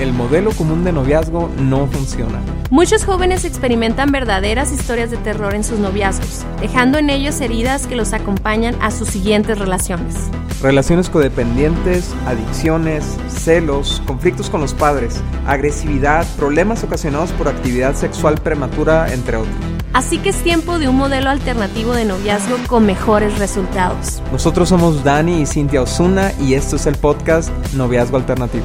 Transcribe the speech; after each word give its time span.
el 0.00 0.12
modelo 0.14 0.50
común 0.52 0.82
de 0.84 0.92
noviazgo 0.92 1.50
no 1.58 1.86
funciona. 1.86 2.40
Muchos 2.70 3.04
jóvenes 3.04 3.44
experimentan 3.44 4.10
verdaderas 4.10 4.72
historias 4.72 5.10
de 5.10 5.18
terror 5.18 5.54
en 5.54 5.62
sus 5.62 5.78
noviazgos, 5.78 6.44
dejando 6.60 6.98
en 6.98 7.10
ellos 7.10 7.40
heridas 7.40 7.86
que 7.86 7.96
los 7.96 8.12
acompañan 8.12 8.74
a 8.80 8.90
sus 8.90 9.08
siguientes 9.08 9.58
relaciones. 9.58 10.14
Relaciones 10.62 11.08
codependientes, 11.08 12.14
adicciones, 12.26 13.16
celos, 13.28 14.02
conflictos 14.06 14.50
con 14.50 14.60
los 14.60 14.74
padres, 14.74 15.22
agresividad, 15.46 16.26
problemas 16.36 16.84
ocasionados 16.84 17.32
por 17.32 17.48
actividad 17.48 17.94
sexual 17.94 18.36
prematura, 18.36 19.12
entre 19.12 19.36
otros. 19.36 19.54
Así 19.92 20.18
que 20.18 20.28
es 20.28 20.36
tiempo 20.36 20.78
de 20.78 20.88
un 20.88 20.96
modelo 20.96 21.30
alternativo 21.30 21.92
de 21.92 22.04
noviazgo 22.04 22.56
con 22.68 22.86
mejores 22.86 23.38
resultados. 23.38 24.22
Nosotros 24.30 24.68
somos 24.68 25.02
Dani 25.02 25.42
y 25.42 25.46
Cintia 25.46 25.82
Osuna 25.82 26.32
y 26.40 26.54
esto 26.54 26.76
es 26.76 26.86
el 26.86 26.94
podcast 26.94 27.50
Noviazgo 27.74 28.16
Alternativo. 28.16 28.64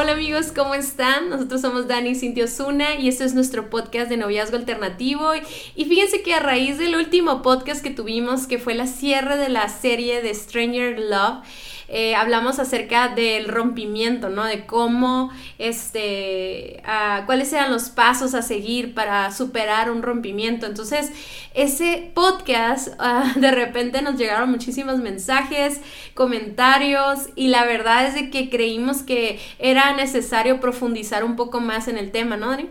Hola 0.00 0.12
amigos, 0.12 0.50
¿cómo 0.56 0.74
están? 0.74 1.28
Nosotros 1.28 1.60
somos 1.60 1.86
Dani 1.86 2.08
y 2.10 2.14
Cintia 2.14 2.44
Osuna 2.46 2.94
y 2.94 3.06
este 3.08 3.24
es 3.24 3.34
nuestro 3.34 3.68
podcast 3.68 4.08
de 4.08 4.16
noviazgo 4.16 4.56
alternativo. 4.56 5.32
Y 5.76 5.84
fíjense 5.84 6.22
que 6.22 6.32
a 6.32 6.40
raíz 6.40 6.78
del 6.78 6.96
último 6.96 7.42
podcast 7.42 7.82
que 7.82 7.90
tuvimos, 7.90 8.46
que 8.46 8.58
fue 8.58 8.72
la 8.72 8.86
cierre 8.86 9.36
de 9.36 9.50
la 9.50 9.68
serie 9.68 10.22
de 10.22 10.32
Stranger 10.32 10.98
Love, 10.98 11.44
eh, 11.92 12.14
hablamos 12.14 12.60
acerca 12.60 13.08
del 13.08 13.48
rompimiento, 13.48 14.28
¿no? 14.28 14.44
De 14.44 14.64
cómo, 14.64 15.32
este, 15.58 16.80
ah, 16.84 17.24
cuáles 17.26 17.52
eran 17.52 17.72
los 17.72 17.90
pasos 17.90 18.34
a 18.34 18.42
seguir 18.42 18.94
para 18.94 19.32
superar 19.32 19.90
un 19.90 20.02
rompimiento. 20.02 20.66
Entonces, 20.66 21.10
ese 21.52 22.12
podcast, 22.14 22.94
ah, 23.00 23.32
de 23.34 23.50
repente 23.50 24.02
nos 24.02 24.16
llegaron 24.16 24.50
muchísimos 24.52 24.98
mensajes, 24.98 25.80
comentarios 26.14 27.28
y 27.34 27.48
la 27.48 27.64
verdad 27.64 28.06
es 28.06 28.14
de 28.14 28.30
que 28.30 28.50
creímos 28.50 29.02
que 29.02 29.40
era 29.58 29.92
necesario 29.96 30.60
profundizar 30.60 31.24
un 31.24 31.34
poco 31.34 31.60
más 31.60 31.88
en 31.88 31.98
el 31.98 32.12
tema, 32.12 32.36
¿no, 32.36 32.50
Dani? 32.50 32.68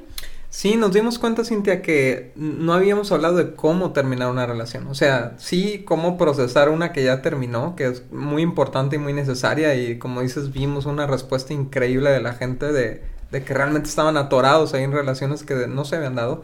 Sí, 0.52 0.78
nos 0.78 0.94
dimos 0.94 1.20
cuenta, 1.20 1.46
Cintia, 1.46 1.84
que 1.84 2.32
no 2.36 2.74
habíamos 2.74 3.12
hablado 3.12 3.36
de 3.38 3.54
cómo 3.54 3.94
terminar 3.94 4.32
una 4.32 4.48
relación. 4.48 4.88
O 4.88 4.96
sea, 4.96 5.36
sí, 5.38 5.84
cómo 5.86 6.18
procesar 6.18 6.70
una 6.70 6.92
que 6.92 7.04
ya 7.04 7.22
terminó, 7.22 7.76
que 7.76 7.86
es 7.86 8.12
muy 8.12 8.42
importante 8.42 8.96
y 8.96 9.00
muy 9.00 9.14
necesaria. 9.14 9.76
Y 9.76 10.00
como 10.00 10.22
dices, 10.22 10.52
vimos 10.52 10.88
una 10.88 11.06
respuesta 11.06 11.54
increíble 11.54 12.10
de 12.10 12.22
la 12.22 12.34
gente 12.34 12.72
de, 12.72 13.04
que 13.32 13.54
realmente 13.54 13.90
estaban 13.90 14.18
atorados 14.18 14.74
ahí 14.74 14.84
en 14.84 14.92
relaciones 14.92 15.44
que 15.44 15.68
no 15.68 15.86
se 15.86 15.98
habían 15.98 16.16
dado. 16.16 16.42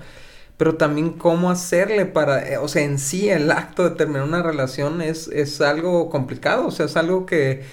Pero 0.57 0.75
también 0.75 1.13
cómo 1.13 1.49
hacerle 1.51 2.05
para, 2.05 2.47
eh, 2.47 2.57
o 2.57 2.67
sea, 2.67 2.83
en 2.83 2.99
sí 2.99 3.29
el 3.29 3.51
acto 3.51 3.83
de 3.89 3.95
terminar 3.95 4.23
una 4.23 4.43
relación 4.43 5.01
es, 5.01 5.27
es 5.29 5.61
algo 5.61 6.09
complicado. 6.11 6.67
O 6.67 6.71
sea, 6.71 6.85
es 6.85 6.95
algo 6.95 7.25
que 7.25 7.63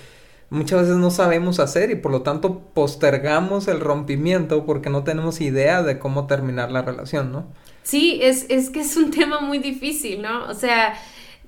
muchas 0.53 0.83
veces 0.83 0.97
no 0.97 1.11
sabemos 1.11 1.61
hacer 1.61 1.91
y 1.91 1.95
por 1.95 2.13
lo 2.13 2.21
tanto 2.21 2.61
postergamos 2.75 3.69
el 3.69 3.81
rompimiento 3.81 4.67
porque 4.67 4.91
no 4.91 5.03
tenemos 5.03 5.41
idea 5.41 5.83
de 5.83 5.99
cómo 5.99 6.27
terminar 6.27 6.71
la 6.71 6.83
relación, 6.83 7.33
¿no? 7.33 7.47
Sí, 7.83 8.21
es, 8.23 8.47
es 8.51 8.69
que 8.69 8.81
es 8.81 8.97
un 8.97 9.11
tema 9.19 9.41
muy 9.41 9.59
difícil, 9.59 10.21
¿no? 10.21 10.45
O 10.45 10.55
sea, 10.55 10.95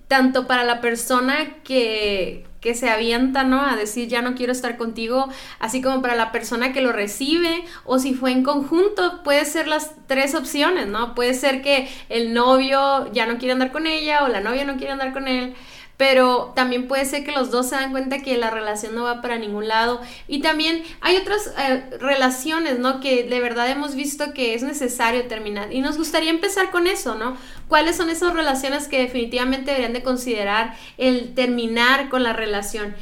tanto 0.08 0.46
para 0.46 0.64
la 0.64 0.80
persona 0.80 1.56
que, 1.64 2.46
que 2.62 2.74
se 2.74 2.88
avienta, 2.88 3.44
¿no? 3.44 3.61
A 3.61 3.77
decir 3.77 4.08
ya 4.08 4.22
no 4.22 4.34
quiero 4.34 4.52
estar 4.52 4.78
contigo, 4.78 5.28
así 5.58 5.83
como 5.83 6.00
para 6.00 6.14
la 6.14 6.33
persona 6.33 6.72
que 6.72 6.80
lo 6.80 6.91
recibe, 6.91 7.62
o 7.84 7.98
si 7.98 8.14
fue 8.14 8.33
en 8.33 8.42
conjunto, 8.42 9.22
puede 9.22 9.44
ser 9.44 9.68
las 9.68 9.92
tres 10.06 10.34
opciones, 10.34 10.86
¿no? 10.86 11.14
Puede 11.14 11.34
ser 11.34 11.61
que 11.61 11.89
el 12.08 12.33
novio 12.33 13.12
ya 13.12 13.27
no 13.27 13.36
quiere 13.36 13.52
andar 13.52 13.70
con 13.70 13.86
ella 13.86 14.24
o 14.24 14.28
la 14.28 14.41
novia 14.41 14.64
no 14.64 14.77
quiere 14.78 14.92
andar 14.92 15.12
con 15.12 15.28
él 15.28 15.55
pero 15.97 16.53
también 16.56 16.89
puede 16.89 17.05
ser 17.05 17.24
que 17.24 17.33
los 17.33 17.51
dos 17.51 17.68
se 17.68 17.77
dan 17.77 17.92
cuenta 17.92 18.20
que 18.20 18.36
la 18.36 18.51
relación 18.51 18.95
no 18.95 19.05
va 19.05 19.23
para 19.23 19.39
ningún 19.39 19.68
lado. 19.68 20.01
Y 20.27 20.41
también 20.41 20.83
hay 21.01 21.17
otras 21.17 21.52
eh, 21.58 21.85
relaciones, 22.01 22.79
¿no? 22.79 23.01
Que 23.01 23.24
de 23.24 23.41
verdad 23.41 23.70
hemos 23.70 23.95
visto 23.95 24.33
que 24.35 24.55
es 24.55 24.63
necesario 24.63 25.27
terminar. 25.27 25.73
Y 25.73 25.80
nos 25.80 25.96
gustaría 25.96 26.30
empezar 26.30 26.70
con 26.70 26.86
eso, 26.86 27.14
¿no? 27.14 27.36
¿Cuáles 27.68 27.96
son 27.96 28.11
esas 28.11 28.35
relaciones 28.35 28.89
que 28.89 28.98
definitivamente 28.98 29.70
deberían 29.70 29.92
de 29.92 30.02
considerar 30.02 30.77
el 30.98 31.35
terminar 31.35 32.08
con 32.08 32.23
la 32.23 32.33
relación? 32.33 32.95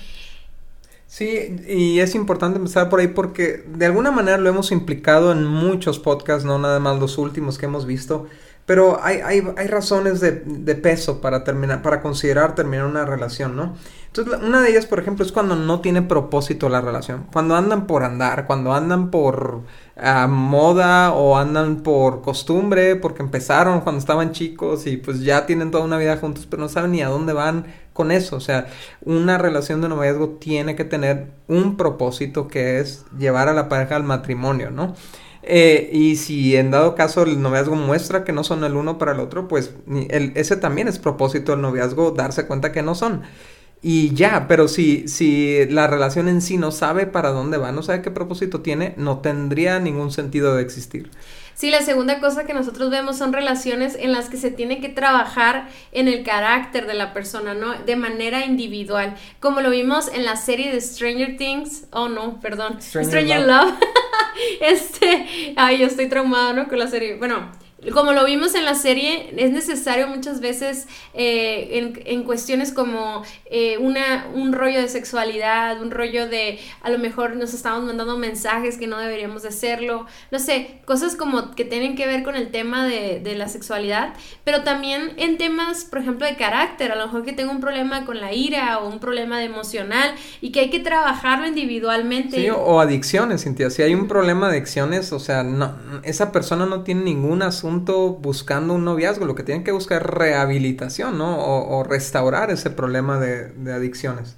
Sí, 1.06 1.56
y 1.68 2.00
es 2.00 2.14
importante 2.14 2.58
empezar 2.58 2.88
por 2.88 3.00
ahí 3.00 3.08
porque 3.08 3.64
de 3.66 3.84
alguna 3.84 4.10
manera 4.10 4.38
lo 4.38 4.48
hemos 4.48 4.72
implicado 4.72 5.30
en 5.32 5.44
muchos 5.44 5.98
podcasts, 5.98 6.46
no 6.46 6.58
nada 6.58 6.80
más 6.80 6.98
los 6.98 7.18
últimos 7.18 7.58
que 7.58 7.66
hemos 7.66 7.84
visto 7.84 8.28
pero 8.66 9.00
hay, 9.02 9.18
hay, 9.18 9.42
hay 9.56 9.66
razones 9.66 10.20
de, 10.20 10.42
de, 10.44 10.74
peso 10.76 11.20
para 11.20 11.42
terminar, 11.42 11.82
para 11.82 12.00
considerar 12.00 12.54
terminar 12.54 12.86
una 12.86 13.04
relación, 13.04 13.56
¿no? 13.56 13.74
Entonces, 14.06 14.40
una 14.46 14.60
de 14.60 14.70
ellas, 14.70 14.84
por 14.84 15.00
ejemplo, 15.00 15.24
es 15.24 15.32
cuando 15.32 15.56
no 15.56 15.80
tiene 15.80 16.02
propósito 16.02 16.68
la 16.68 16.82
relación. 16.82 17.26
Cuando 17.32 17.56
andan 17.56 17.86
por 17.86 18.04
andar, 18.04 18.46
cuando 18.46 18.74
andan 18.74 19.10
por 19.10 19.62
ah, 19.96 20.26
moda 20.28 21.12
o 21.12 21.38
andan 21.38 21.76
por 21.82 22.20
costumbre, 22.20 22.94
porque 22.96 23.22
empezaron 23.22 23.80
cuando 23.80 23.98
estaban 23.98 24.32
chicos 24.32 24.86
y 24.86 24.98
pues 24.98 25.20
ya 25.20 25.46
tienen 25.46 25.70
toda 25.70 25.84
una 25.84 25.96
vida 25.96 26.18
juntos, 26.18 26.46
pero 26.48 26.62
no 26.62 26.68
saben 26.68 26.92
ni 26.92 27.00
a 27.00 27.08
dónde 27.08 27.32
van 27.32 27.66
con 27.94 28.12
eso. 28.12 28.36
O 28.36 28.40
sea, 28.40 28.66
una 29.00 29.38
relación 29.38 29.80
de 29.80 29.88
noviazgo 29.88 30.36
tiene 30.38 30.76
que 30.76 30.84
tener 30.84 31.28
un 31.48 31.78
propósito 31.78 32.48
que 32.48 32.80
es 32.80 33.06
llevar 33.18 33.48
a 33.48 33.54
la 33.54 33.70
pareja 33.70 33.96
al 33.96 34.04
matrimonio, 34.04 34.70
¿no? 34.70 34.94
Eh, 35.42 35.90
y 35.92 36.16
si 36.16 36.56
en 36.56 36.70
dado 36.70 36.94
caso 36.94 37.22
el 37.22 37.42
noviazgo 37.42 37.74
muestra 37.74 38.24
que 38.24 38.32
no 38.32 38.44
son 38.44 38.62
el 38.64 38.74
uno 38.74 38.98
para 38.98 39.12
el 39.12 39.20
otro, 39.20 39.48
pues 39.48 39.74
el, 40.08 40.32
ese 40.36 40.56
también 40.56 40.88
es 40.88 40.98
propósito 40.98 41.52
del 41.52 41.62
noviazgo, 41.62 42.12
darse 42.12 42.46
cuenta 42.46 42.72
que 42.72 42.82
no 42.82 42.94
son. 42.94 43.22
Y 43.84 44.14
ya, 44.14 44.46
pero 44.46 44.68
si, 44.68 45.08
si 45.08 45.66
la 45.66 45.88
relación 45.88 46.28
en 46.28 46.40
sí 46.40 46.56
no 46.56 46.70
sabe 46.70 47.06
para 47.06 47.30
dónde 47.30 47.58
va, 47.58 47.72
no 47.72 47.82
sabe 47.82 48.00
qué 48.00 48.12
propósito 48.12 48.60
tiene, 48.60 48.94
no 48.96 49.18
tendría 49.18 49.80
ningún 49.80 50.12
sentido 50.12 50.54
de 50.54 50.62
existir. 50.62 51.10
Sí, 51.54 51.70
la 51.70 51.82
segunda 51.82 52.20
cosa 52.20 52.44
que 52.44 52.54
nosotros 52.54 52.90
vemos 52.90 53.18
son 53.18 53.32
relaciones 53.32 53.96
en 53.98 54.12
las 54.12 54.28
que 54.28 54.36
se 54.36 54.50
tiene 54.50 54.80
que 54.80 54.88
trabajar 54.88 55.68
en 55.90 56.06
el 56.08 56.22
carácter 56.22 56.86
de 56.86 56.94
la 56.94 57.12
persona, 57.12 57.54
¿no? 57.54 57.74
De 57.74 57.96
manera 57.96 58.46
individual. 58.46 59.16
Como 59.40 59.60
lo 59.60 59.70
vimos 59.70 60.08
en 60.14 60.24
la 60.24 60.36
serie 60.36 60.72
de 60.72 60.80
Stranger 60.80 61.36
Things. 61.36 61.84
Oh, 61.90 62.08
no, 62.08 62.40
perdón. 62.40 62.80
Stranger, 62.80 63.46
Love. 63.46 63.74
este, 64.60 65.54
ay, 65.56 65.78
yo 65.78 65.86
estoy 65.86 66.08
traumada, 66.08 66.52
¿no? 66.52 66.68
Con 66.68 66.78
la 66.78 66.86
serie. 66.86 67.16
Bueno, 67.16 67.50
como 67.90 68.12
lo 68.12 68.24
vimos 68.24 68.54
en 68.54 68.64
la 68.64 68.76
serie, 68.76 69.34
es 69.36 69.50
necesario 69.50 70.06
muchas 70.06 70.40
veces 70.40 70.86
eh, 71.14 71.92
en, 72.04 72.22
cuestiones 72.22 72.72
como 72.72 73.24
eh, 73.46 73.76
una, 73.78 74.28
un 74.32 74.52
rollo 74.52 74.80
de 74.80 74.88
sexualidad, 74.88 75.82
un 75.82 75.90
rollo 75.90 76.28
de 76.28 76.60
a 76.82 76.90
lo 76.90 76.98
mejor 77.00 77.34
nos 77.34 77.52
estamos 77.54 77.82
mandando 77.84 78.16
mensajes 78.16 78.78
que 78.78 78.86
no 78.86 78.98
deberíamos 78.98 79.42
de 79.42 79.48
hacerlo, 79.48 80.06
no 80.30 80.38
sé, 80.38 80.80
cosas 80.84 81.16
como 81.16 81.56
que 81.56 81.64
tienen 81.64 81.96
que 81.96 82.06
ver 82.06 82.22
con 82.22 82.36
el 82.36 82.52
tema 82.52 82.86
de, 82.86 83.18
de, 83.18 83.34
la 83.34 83.48
sexualidad, 83.48 84.14
pero 84.44 84.62
también 84.62 85.14
en 85.16 85.36
temas, 85.36 85.84
por 85.84 85.98
ejemplo, 85.98 86.26
de 86.26 86.36
carácter, 86.36 86.92
a 86.92 86.96
lo 86.96 87.06
mejor 87.06 87.24
que 87.24 87.32
tengo 87.32 87.50
un 87.50 87.60
problema 87.60 88.04
con 88.04 88.20
la 88.20 88.32
ira 88.32 88.78
o 88.78 88.88
un 88.88 89.00
problema 89.00 89.42
emocional 89.42 90.14
y 90.40 90.52
que 90.52 90.60
hay 90.60 90.70
que 90.70 90.80
trabajarlo 90.80 91.48
individualmente. 91.48 92.36
Sí, 92.36 92.48
o 92.50 92.78
adicciones, 92.78 93.42
Cintia, 93.42 93.70
si 93.70 93.82
hay 93.82 93.94
un 93.94 94.06
problema 94.06 94.48
de 94.48 94.58
adicciones, 94.58 95.12
o 95.12 95.18
sea, 95.18 95.42
no, 95.42 95.74
esa 96.04 96.30
persona 96.30 96.66
no 96.66 96.82
tiene 96.82 97.02
ningún 97.02 97.42
asunto 97.42 97.71
buscando 97.80 98.74
un 98.74 98.84
noviazgo, 98.84 99.24
lo 99.24 99.34
que 99.34 99.42
tienen 99.42 99.64
que 99.64 99.72
buscar 99.72 100.02
es 100.02 100.06
rehabilitación, 100.08 101.18
¿no? 101.18 101.38
O, 101.38 101.84
restaurar 101.84 102.50
ese 102.50 102.70
problema 102.70 103.18
de, 103.18 103.52
adicciones. 103.72 104.36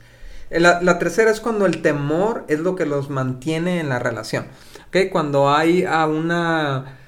Eh, 0.50 0.60
la, 0.60 0.98
tercera 0.98 1.30
es 1.30 1.40
cuando 1.40 1.66
el 1.66 1.82
temor 1.82 2.44
es 2.48 2.60
lo 2.60 2.76
que 2.76 2.86
los 2.86 3.10
mantiene 3.10 3.80
en 3.80 3.88
la 3.88 3.98
relación, 3.98 4.46
¿ok? 4.88 5.10
Cuando 5.10 5.50
hay 5.50 5.84
a 5.84 6.06
una... 6.06 6.98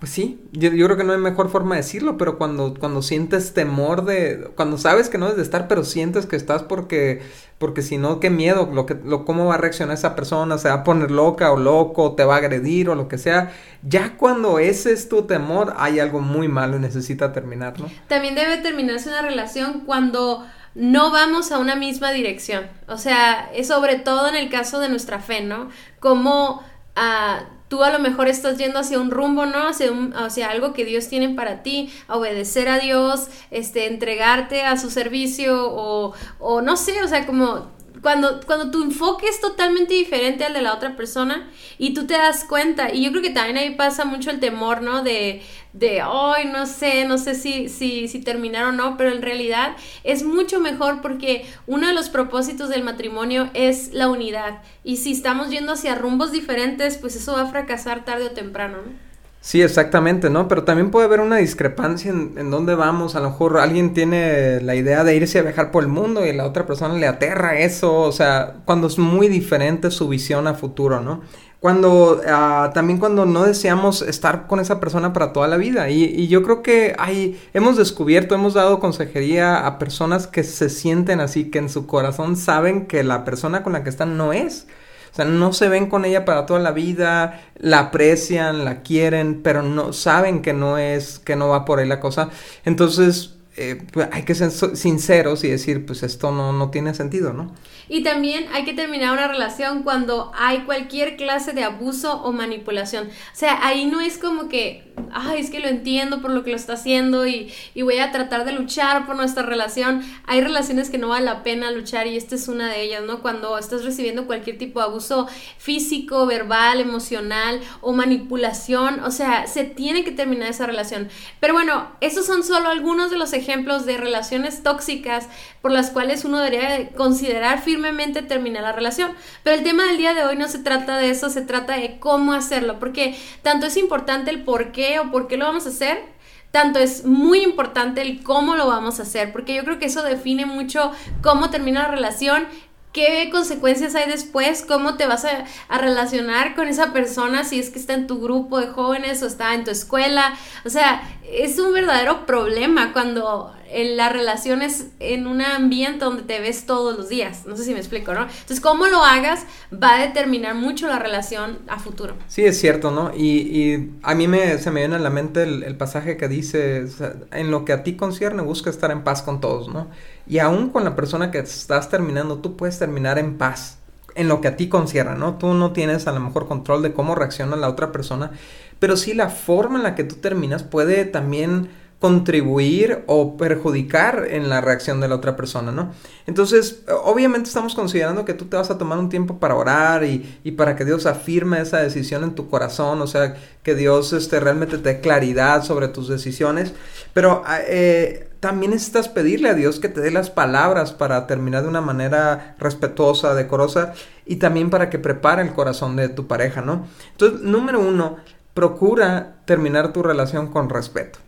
Pues 0.00 0.12
sí, 0.12 0.40
yo, 0.52 0.70
creo 0.70 0.96
que 0.96 1.04
no 1.04 1.12
hay 1.12 1.18
mejor 1.18 1.50
forma 1.50 1.74
de 1.74 1.82
decirlo, 1.82 2.16
pero 2.16 2.38
cuando, 2.38 2.74
cuando 2.74 3.02
sientes 3.02 3.52
temor 3.52 4.06
de... 4.06 4.50
Cuando 4.56 4.78
sabes 4.78 5.10
que 5.10 5.18
no 5.18 5.26
debes 5.26 5.36
de 5.36 5.42
estar, 5.42 5.68
pero 5.68 5.84
sientes 5.84 6.24
que 6.24 6.36
estás 6.36 6.62
porque 6.62 7.20
porque 7.60 7.82
si 7.82 7.98
no, 7.98 8.20
qué 8.20 8.30
miedo, 8.30 8.70
lo 8.72 8.86
que, 8.86 8.94
lo, 8.94 9.26
cómo 9.26 9.44
va 9.44 9.56
a 9.56 9.58
reaccionar 9.58 9.94
esa 9.94 10.16
persona, 10.16 10.56
se 10.56 10.70
va 10.70 10.76
a 10.76 10.84
poner 10.84 11.10
loca 11.10 11.52
o 11.52 11.58
loco, 11.58 12.14
te 12.14 12.24
va 12.24 12.36
a 12.36 12.38
agredir 12.38 12.88
o 12.88 12.94
lo 12.94 13.06
que 13.06 13.18
sea. 13.18 13.52
Ya 13.82 14.16
cuando 14.16 14.58
ese 14.58 14.92
es 14.94 15.10
tu 15.10 15.24
temor, 15.24 15.74
hay 15.76 16.00
algo 16.00 16.20
muy 16.20 16.48
malo 16.48 16.78
y 16.78 16.80
necesita 16.80 17.34
terminar, 17.34 17.78
¿no? 17.78 17.90
También 18.08 18.34
debe 18.34 18.56
terminarse 18.56 19.10
una 19.10 19.20
relación 19.20 19.80
cuando 19.80 20.46
no 20.74 21.10
vamos 21.10 21.52
a 21.52 21.58
una 21.58 21.76
misma 21.76 22.12
dirección. 22.12 22.64
O 22.88 22.96
sea, 22.96 23.50
es 23.54 23.66
sobre 23.66 23.96
todo 23.96 24.30
en 24.30 24.36
el 24.36 24.48
caso 24.48 24.80
de 24.80 24.88
nuestra 24.88 25.20
fe, 25.20 25.42
¿no? 25.42 25.68
Como... 26.00 26.62
Uh, 26.96 27.59
tú 27.70 27.84
a 27.84 27.90
lo 27.90 28.00
mejor 28.00 28.26
estás 28.26 28.58
yendo 28.58 28.80
hacia 28.80 28.98
un 28.98 29.12
rumbo, 29.12 29.46
¿no? 29.46 29.68
Hacia, 29.68 29.92
hacia 30.16 30.50
algo 30.50 30.72
que 30.72 30.84
Dios 30.84 31.08
tiene 31.08 31.30
para 31.30 31.62
ti, 31.62 31.88
obedecer 32.08 32.68
a 32.68 32.80
Dios, 32.80 33.28
este, 33.52 33.86
entregarte 33.86 34.62
a 34.62 34.76
su 34.76 34.90
servicio 34.90 35.72
o, 35.72 36.12
o 36.40 36.62
no 36.62 36.76
sé, 36.76 37.00
o 37.00 37.06
sea, 37.06 37.26
como 37.26 37.70
cuando, 38.02 38.40
cuando 38.44 38.72
tu 38.72 38.82
enfoque 38.82 39.28
es 39.28 39.40
totalmente 39.40 39.94
diferente 39.94 40.44
al 40.44 40.52
de 40.52 40.62
la 40.62 40.74
otra 40.74 40.96
persona 40.96 41.48
y 41.78 41.94
tú 41.94 42.06
te 42.06 42.14
das 42.14 42.44
cuenta, 42.44 42.92
y 42.92 43.04
yo 43.04 43.10
creo 43.12 43.22
que 43.22 43.30
también 43.30 43.56
ahí 43.56 43.74
pasa 43.76 44.04
mucho 44.04 44.30
el 44.30 44.40
temor, 44.40 44.82
¿no? 44.82 45.04
De, 45.04 45.40
de, 45.72 46.00
ay, 46.00 46.46
no 46.46 46.66
sé, 46.66 47.04
no 47.04 47.18
sé 47.18 47.34
si, 47.34 47.68
si, 47.68 48.08
si 48.08 48.20
terminar 48.20 48.64
o 48.64 48.72
no, 48.72 48.96
pero 48.96 49.10
en 49.10 49.22
realidad 49.22 49.76
es 50.04 50.22
mucho 50.22 50.60
mejor 50.60 51.00
porque 51.00 51.46
uno 51.66 51.86
de 51.86 51.94
los 51.94 52.08
propósitos 52.08 52.68
del 52.68 52.82
matrimonio 52.82 53.50
es 53.54 53.92
la 53.92 54.08
unidad. 54.08 54.62
Y 54.84 54.96
si 54.96 55.12
estamos 55.12 55.50
yendo 55.50 55.72
hacia 55.72 55.94
rumbos 55.94 56.32
diferentes, 56.32 56.96
pues 56.98 57.16
eso 57.16 57.34
va 57.34 57.42
a 57.42 57.46
fracasar 57.46 58.04
tarde 58.04 58.26
o 58.26 58.30
temprano, 58.30 58.78
¿no? 58.78 59.09
Sí, 59.42 59.62
exactamente, 59.62 60.28
¿no? 60.28 60.48
Pero 60.48 60.64
también 60.64 60.90
puede 60.90 61.06
haber 61.06 61.20
una 61.20 61.36
discrepancia 61.38 62.10
en, 62.10 62.34
en, 62.36 62.50
dónde 62.50 62.74
vamos. 62.74 63.16
A 63.16 63.20
lo 63.20 63.30
mejor 63.30 63.56
alguien 63.58 63.94
tiene 63.94 64.60
la 64.60 64.74
idea 64.74 65.02
de 65.02 65.16
irse 65.16 65.38
a 65.38 65.42
viajar 65.42 65.70
por 65.70 65.82
el 65.82 65.88
mundo 65.88 66.26
y 66.26 66.32
la 66.34 66.44
otra 66.44 66.66
persona 66.66 66.94
le 66.94 67.06
aterra 67.06 67.58
eso. 67.58 68.00
O 68.00 68.12
sea, 68.12 68.56
cuando 68.66 68.86
es 68.86 68.98
muy 68.98 69.28
diferente 69.28 69.90
su 69.90 70.08
visión 70.08 70.46
a 70.46 70.54
futuro, 70.54 71.00
¿no? 71.00 71.22
Cuando, 71.58 72.20
uh, 72.22 72.72
también 72.72 72.98
cuando 72.98 73.26
no 73.26 73.44
deseamos 73.44 74.02
estar 74.02 74.46
con 74.46 74.60
esa 74.60 74.78
persona 74.78 75.12
para 75.14 75.32
toda 75.32 75.48
la 75.48 75.56
vida. 75.56 75.88
Y, 75.90 76.04
y 76.04 76.28
yo 76.28 76.42
creo 76.42 76.62
que 76.62 76.94
hay, 76.98 77.40
hemos 77.54 77.76
descubierto, 77.78 78.34
hemos 78.34 78.54
dado 78.54 78.78
consejería 78.78 79.66
a 79.66 79.78
personas 79.78 80.26
que 80.26 80.44
se 80.44 80.68
sienten 80.68 81.20
así, 81.20 81.50
que 81.50 81.58
en 81.58 81.70
su 81.70 81.86
corazón 81.86 82.36
saben 82.36 82.86
que 82.86 83.04
la 83.04 83.24
persona 83.24 83.62
con 83.62 83.72
la 83.72 83.84
que 83.84 83.90
están 83.90 84.18
no 84.18 84.34
es. 84.34 84.66
O 85.12 85.14
sea, 85.14 85.24
no 85.24 85.52
se 85.52 85.68
ven 85.68 85.88
con 85.88 86.04
ella 86.04 86.24
para 86.24 86.46
toda 86.46 86.60
la 86.60 86.72
vida, 86.72 87.42
la 87.56 87.80
aprecian, 87.80 88.64
la 88.64 88.82
quieren, 88.82 89.42
pero 89.42 89.62
no 89.62 89.92
saben 89.92 90.42
que 90.42 90.52
no 90.52 90.78
es, 90.78 91.18
que 91.18 91.36
no 91.36 91.48
va 91.48 91.64
por 91.64 91.80
ahí 91.80 91.88
la 91.88 92.00
cosa. 92.00 92.30
Entonces, 92.64 93.34
eh, 93.56 93.82
pues 93.92 94.08
hay 94.12 94.22
que 94.22 94.34
ser 94.34 94.50
sinceros 94.50 95.44
y 95.44 95.48
decir, 95.48 95.84
pues 95.84 96.02
esto 96.02 96.30
no, 96.30 96.52
no 96.52 96.70
tiene 96.70 96.94
sentido, 96.94 97.32
¿no? 97.32 97.52
Y 97.88 98.04
también 98.04 98.46
hay 98.52 98.64
que 98.64 98.72
terminar 98.72 99.12
una 99.12 99.26
relación 99.26 99.82
cuando 99.82 100.30
hay 100.34 100.60
cualquier 100.60 101.16
clase 101.16 101.52
de 101.52 101.64
abuso 101.64 102.22
o 102.22 102.32
manipulación. 102.32 103.08
O 103.08 103.36
sea, 103.36 103.66
ahí 103.66 103.86
no 103.86 104.00
es 104.00 104.16
como 104.16 104.48
que, 104.48 104.89
ay, 105.12 105.40
es 105.40 105.50
que 105.50 105.60
lo 105.60 105.68
entiendo 105.68 106.20
por 106.20 106.30
lo 106.30 106.42
que 106.42 106.50
lo 106.50 106.56
está 106.56 106.74
haciendo 106.74 107.26
y, 107.26 107.52
voy 107.80 107.98
a 107.98 108.12
tratar 108.12 108.44
de 108.44 108.52
luchar 108.52 109.06
por 109.06 109.16
nuestra 109.16 109.42
relación. 109.42 110.02
Hay 110.26 110.40
relaciones 110.40 110.90
que 110.90 110.98
no 110.98 111.08
vale 111.08 111.24
la 111.24 111.42
pena 111.42 111.70
luchar 111.70 112.06
y 112.06 112.16
esta 112.16 112.34
es 112.34 112.46
una 112.46 112.68
de 112.68 112.82
ellas, 112.82 113.02
¿no? 113.02 113.20
Cuando 113.20 113.58
estás 113.58 113.84
recibiendo 113.84 114.26
cualquier 114.26 114.58
tipo 114.58 114.80
de 114.80 114.86
abuso 114.86 115.26
físico, 115.58 116.26
verbal, 116.26 116.80
emocional 116.80 117.60
o 117.80 117.92
manipulación, 117.92 119.00
o 119.00 119.10
sea, 119.10 119.46
se 119.46 119.64
tiene 119.64 120.04
que 120.04 120.12
terminar 120.12 120.48
esa 120.48 120.66
relación. 120.66 121.08
Pero 121.40 121.54
bueno, 121.54 121.88
esos 122.00 122.26
son 122.26 122.44
solo 122.44 122.68
algunos 122.68 123.10
de 123.10 123.18
los 123.18 123.32
ejemplos 123.32 123.86
de 123.86 123.96
relaciones 123.96 124.62
tóxicas 124.62 125.28
por 125.62 125.72
las 125.72 125.90
cuales 125.90 126.24
uno 126.24 126.38
debería 126.38 126.90
considerar 126.90 127.62
firmemente 127.62 128.22
terminar 128.22 128.62
la 128.62 128.72
relación. 128.72 129.12
Pero 129.42 129.56
el 129.56 129.62
tema 129.62 129.84
del 129.84 129.98
día 129.98 130.14
de 130.14 130.24
hoy 130.24 130.36
no 130.36 130.48
se 130.48 130.58
trata 130.58 130.96
de 130.98 131.10
eso, 131.10 131.30
se 131.30 131.42
trata 131.42 131.76
de 131.76 131.98
cómo 131.98 132.32
hacerlo, 132.32 132.78
porque 132.78 133.16
tanto 133.42 133.66
es 133.66 133.76
importante 133.76 134.30
el 134.30 134.42
por 134.42 134.72
qué 134.72 134.89
o 134.98 135.10
por 135.10 135.28
qué 135.28 135.36
lo 135.36 135.46
vamos 135.46 135.66
a 135.66 135.70
hacer, 135.70 136.02
tanto 136.50 136.78
es 136.78 137.04
muy 137.04 137.42
importante 137.42 138.02
el 138.02 138.22
cómo 138.22 138.56
lo 138.56 138.66
vamos 138.66 138.98
a 138.98 139.04
hacer, 139.04 139.32
porque 139.32 139.54
yo 139.54 139.64
creo 139.64 139.78
que 139.78 139.86
eso 139.86 140.02
define 140.02 140.46
mucho 140.46 140.90
cómo 141.22 141.50
termina 141.50 141.82
la 141.82 141.88
relación, 141.88 142.46
qué 142.92 143.28
consecuencias 143.30 143.94
hay 143.94 144.08
después, 144.08 144.64
cómo 144.66 144.96
te 144.96 145.06
vas 145.06 145.24
a, 145.24 145.44
relacionar 145.78 146.54
con 146.54 146.68
esa 146.68 146.92
persona 146.92 147.44
si 147.44 147.58
es 147.58 147.70
que 147.70 147.78
está 147.78 147.94
en 147.94 148.06
tu 148.06 148.20
grupo 148.20 148.58
de 148.60 148.68
jóvenes 148.68 149.22
o 149.22 149.26
está 149.26 149.54
en 149.54 149.64
tu 149.64 149.70
escuela. 149.70 150.34
O 150.64 150.70
sea, 150.70 151.02
es 151.30 151.58
un 151.58 151.72
verdadero 151.72 152.26
problema 152.26 152.92
cuando 152.92 153.54
la 153.72 154.08
relación 154.08 154.62
es 154.62 154.88
en 154.98 155.28
un 155.28 155.40
ambiente 155.40 156.04
donde 156.04 156.22
te 156.22 156.40
ves 156.40 156.66
todos 156.66 156.96
los 156.96 157.08
días. 157.08 157.46
No 157.46 157.56
sé 157.56 157.64
si 157.64 157.72
me 157.72 157.78
explico, 157.78 158.12
¿no? 158.12 158.22
Entonces, 158.22 158.60
cómo 158.60 158.86
lo 158.88 159.04
hagas 159.04 159.46
va 159.72 159.96
a 159.96 160.02
determinar 160.02 160.56
mucho 160.56 160.88
la 160.88 160.98
relación 160.98 161.60
a 161.68 161.78
futuro. 161.78 162.14
Sí, 162.26 162.44
es 162.44 162.58
cierto, 162.58 162.90
¿no? 162.90 163.12
Y, 163.14 163.26
y 163.26 163.90
a 164.02 164.14
mí 164.14 164.26
me, 164.26 164.58
se 164.58 164.70
me 164.72 164.80
viene 164.80 164.96
a 164.96 164.98
la 164.98 165.10
mente 165.10 165.44
el, 165.44 165.76
pasaje 165.76 166.16
que 166.16 166.26
dice, 166.26 166.86
en 167.30 167.50
lo 167.50 167.64
que 167.64 167.72
a 167.72 167.84
ti 167.84 167.94
concierne, 167.94 168.42
busca 168.42 168.70
estar 168.70 168.90
en 168.90 169.04
paz 169.04 169.22
con 169.22 169.40
todos, 169.40 169.68
¿no? 169.68 169.88
Y 170.30 170.38
aún 170.38 170.70
con 170.70 170.84
la 170.84 170.94
persona 170.94 171.32
que 171.32 171.40
estás 171.40 171.88
terminando, 171.88 172.38
tú 172.38 172.56
puedes 172.56 172.78
terminar 172.78 173.18
en 173.18 173.36
paz 173.36 173.78
en 174.14 174.28
lo 174.28 174.40
que 174.40 174.46
a 174.46 174.56
ti 174.56 174.68
concierne, 174.68 175.16
¿no? 175.16 175.38
Tú 175.38 175.54
no 175.54 175.72
tienes 175.72 176.06
a 176.06 176.12
lo 176.12 176.20
mejor 176.20 176.46
control 176.46 176.82
de 176.82 176.92
cómo 176.92 177.16
reacciona 177.16 177.56
la 177.56 177.68
otra 177.68 177.90
persona, 177.90 178.30
pero 178.78 178.96
sí 178.96 179.12
la 179.12 179.28
forma 179.28 179.78
en 179.78 179.82
la 179.82 179.96
que 179.96 180.04
tú 180.04 180.14
terminas 180.16 180.62
puede 180.62 181.04
también 181.04 181.70
contribuir 181.98 183.02
o 183.08 183.36
perjudicar 183.36 184.28
en 184.30 184.48
la 184.48 184.60
reacción 184.60 185.00
de 185.00 185.08
la 185.08 185.16
otra 185.16 185.34
persona, 185.36 185.72
¿no? 185.72 185.90
Entonces, 186.28 186.84
obviamente 187.02 187.48
estamos 187.48 187.74
considerando 187.74 188.24
que 188.24 188.32
tú 188.32 188.44
te 188.44 188.56
vas 188.56 188.70
a 188.70 188.78
tomar 188.78 189.00
un 189.00 189.08
tiempo 189.08 189.40
para 189.40 189.56
orar 189.56 190.04
y, 190.04 190.38
y, 190.44 190.52
para 190.52 190.76
que 190.76 190.84
Dios 190.84 191.06
afirme 191.06 191.60
esa 191.60 191.78
decisión 191.78 192.22
en 192.22 192.36
tu 192.36 192.48
corazón, 192.48 193.02
o 193.02 193.08
sea, 193.08 193.34
que 193.64 193.74
Dios 193.74 194.12
este, 194.12 194.38
realmente 194.38 194.78
te 194.78 194.94
dé 194.94 195.00
claridad 195.00 195.64
sobre 195.64 195.88
tus 195.88 196.08
decisiones, 196.08 196.72
pero 197.12 197.42
eh, 197.66 198.29
también 198.40 198.72
necesitas 198.72 199.08
pedirle 199.08 199.50
a 199.50 199.54
Dios 199.54 199.80
que 199.80 199.88
te 199.88 200.00
dé 200.00 200.10
las 200.10 200.30
palabras 200.30 200.92
para 200.92 201.26
terminar 201.26 201.62
de 201.62 201.68
una 201.68 201.82
manera 201.82 202.56
respetuosa, 202.58 203.34
decorosa 203.34 203.92
y 204.26 204.36
también 204.36 204.70
para 204.70 204.88
que 204.88 204.98
prepare 204.98 205.42
el 205.42 205.52
corazón 205.52 205.96
de 205.96 206.08
tu 206.08 206.26
pareja, 206.26 206.62
¿no? 206.62 206.86
Entonces, 207.12 207.40
número 207.42 207.80
uno, 207.80 208.16
procura 208.54 209.36
terminar 209.44 209.92
tu 209.92 210.02
relación 210.02 210.48
con 210.48 210.70
respeto. 210.70 211.18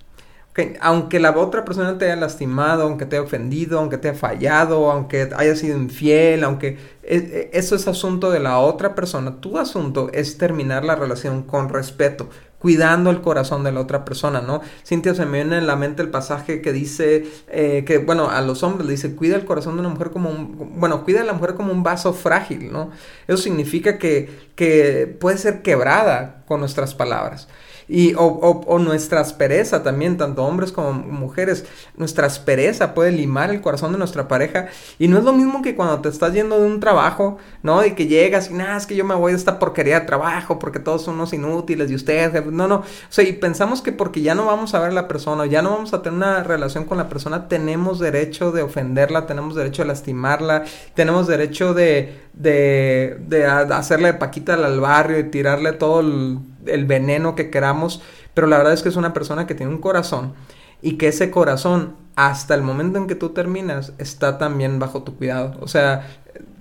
Aunque 0.82 1.18
la 1.18 1.30
otra 1.34 1.64
persona 1.64 1.96
te 1.96 2.04
haya 2.04 2.16
lastimado, 2.16 2.82
aunque 2.82 3.06
te 3.06 3.16
haya 3.16 3.24
ofendido, 3.24 3.78
aunque 3.78 3.96
te 3.96 4.10
haya 4.10 4.18
fallado, 4.18 4.90
aunque 4.90 5.30
haya 5.34 5.56
sido 5.56 5.78
infiel, 5.78 6.44
aunque 6.44 6.76
e, 7.02 7.16
e, 7.16 7.50
eso 7.54 7.74
es 7.74 7.88
asunto 7.88 8.30
de 8.30 8.40
la 8.40 8.58
otra 8.58 8.94
persona, 8.94 9.40
tu 9.40 9.56
asunto 9.56 10.10
es 10.12 10.36
terminar 10.36 10.84
la 10.84 10.94
relación 10.94 11.42
con 11.42 11.70
respeto, 11.70 12.28
cuidando 12.62 13.10
el 13.10 13.20
corazón 13.22 13.64
de 13.64 13.72
la 13.72 13.80
otra 13.80 14.04
persona, 14.04 14.40
¿no? 14.40 14.60
Cintia 14.86 15.16
se 15.16 15.26
me 15.26 15.42
viene 15.42 15.58
en 15.58 15.66
la 15.66 15.74
mente 15.74 16.00
el 16.00 16.10
pasaje 16.10 16.62
que 16.62 16.72
dice 16.72 17.26
eh, 17.48 17.82
que, 17.84 17.98
bueno, 17.98 18.30
a 18.30 18.40
los 18.40 18.62
hombres 18.62 18.86
le 18.86 18.92
dice, 18.92 19.16
cuida 19.16 19.34
el 19.34 19.44
corazón 19.44 19.74
de 19.74 19.80
una 19.80 19.88
mujer 19.88 20.10
como 20.10 20.30
un, 20.30 20.78
bueno, 20.78 21.02
cuida 21.02 21.22
a 21.22 21.24
la 21.24 21.32
mujer 21.32 21.54
como 21.54 21.72
un 21.72 21.82
vaso 21.82 22.12
frágil, 22.12 22.72
¿no? 22.72 22.92
Eso 23.26 23.42
significa 23.42 23.98
que, 23.98 24.30
que 24.54 25.16
puede 25.18 25.38
ser 25.38 25.62
quebrada 25.62 26.41
con 26.52 26.60
nuestras 26.60 26.94
palabras. 26.94 27.48
Y, 27.88 28.12
o, 28.14 28.24
o, 28.24 28.60
o, 28.66 28.78
nuestra 28.78 29.20
aspereza 29.20 29.82
también, 29.82 30.18
tanto 30.18 30.44
hombres 30.44 30.70
como 30.70 30.92
mujeres, 30.92 31.64
nuestra 31.96 32.26
aspereza 32.26 32.92
puede 32.94 33.10
limar 33.10 33.50
el 33.50 33.62
corazón 33.62 33.92
de 33.92 33.98
nuestra 33.98 34.28
pareja. 34.28 34.68
Y 34.98 35.08
no 35.08 35.16
es 35.18 35.24
lo 35.24 35.32
mismo 35.32 35.62
que 35.62 35.74
cuando 35.74 36.00
te 36.00 36.10
estás 36.10 36.34
yendo 36.34 36.60
de 36.60 36.66
un 36.66 36.78
trabajo, 36.78 37.38
¿no? 37.62 37.84
Y 37.84 37.92
que 37.92 38.06
llegas 38.06 38.50
y 38.50 38.54
nada, 38.54 38.76
es 38.76 38.86
que 38.86 38.94
yo 38.94 39.04
me 39.04 39.14
voy 39.14 39.32
de 39.32 39.38
esta 39.38 39.58
porquería 39.58 40.00
de 40.00 40.06
trabajo 40.06 40.58
porque 40.58 40.78
todos 40.78 41.02
son 41.02 41.18
inútiles 41.32 41.90
y 41.90 41.94
ustedes, 41.94 42.44
no, 42.46 42.68
no. 42.68 42.76
O 42.76 42.84
sea, 43.08 43.24
y 43.26 43.32
pensamos 43.32 43.80
que 43.80 43.92
porque 43.92 44.20
ya 44.20 44.34
no 44.34 44.44
vamos 44.44 44.74
a 44.74 44.80
ver 44.80 44.90
a 44.90 44.94
la 44.94 45.08
persona, 45.08 45.46
ya 45.46 45.62
no 45.62 45.70
vamos 45.70 45.94
a 45.94 46.02
tener 46.02 46.18
una 46.18 46.42
relación 46.42 46.84
con 46.84 46.98
la 46.98 47.08
persona, 47.08 47.48
tenemos 47.48 47.98
derecho 47.98 48.52
de 48.52 48.62
ofenderla, 48.62 49.26
tenemos 49.26 49.54
derecho 49.54 49.82
de 49.82 49.88
lastimarla, 49.88 50.64
tenemos 50.94 51.26
derecho 51.26 51.72
de, 51.72 52.20
de, 52.32 53.18
de 53.28 53.46
hacerle 53.46 54.14
paquita 54.14 54.54
al 54.54 54.80
barrio 54.80 55.18
y 55.18 55.24
tirarle 55.24 55.72
todo 55.72 56.00
el 56.00 56.38
el 56.66 56.84
veneno 56.84 57.34
que 57.34 57.50
queramos, 57.50 58.02
pero 58.34 58.46
la 58.46 58.58
verdad 58.58 58.72
es 58.72 58.82
que 58.82 58.88
es 58.88 58.96
una 58.96 59.12
persona 59.12 59.46
que 59.46 59.54
tiene 59.54 59.72
un 59.72 59.80
corazón 59.80 60.34
y 60.80 60.96
que 60.96 61.08
ese 61.08 61.30
corazón 61.30 61.96
hasta 62.16 62.54
el 62.54 62.62
momento 62.62 62.98
en 62.98 63.06
que 63.06 63.14
tú 63.14 63.30
terminas 63.30 63.92
está 63.98 64.38
también 64.38 64.78
bajo 64.78 65.02
tu 65.02 65.16
cuidado. 65.16 65.56
O 65.60 65.68
sea, 65.68 66.06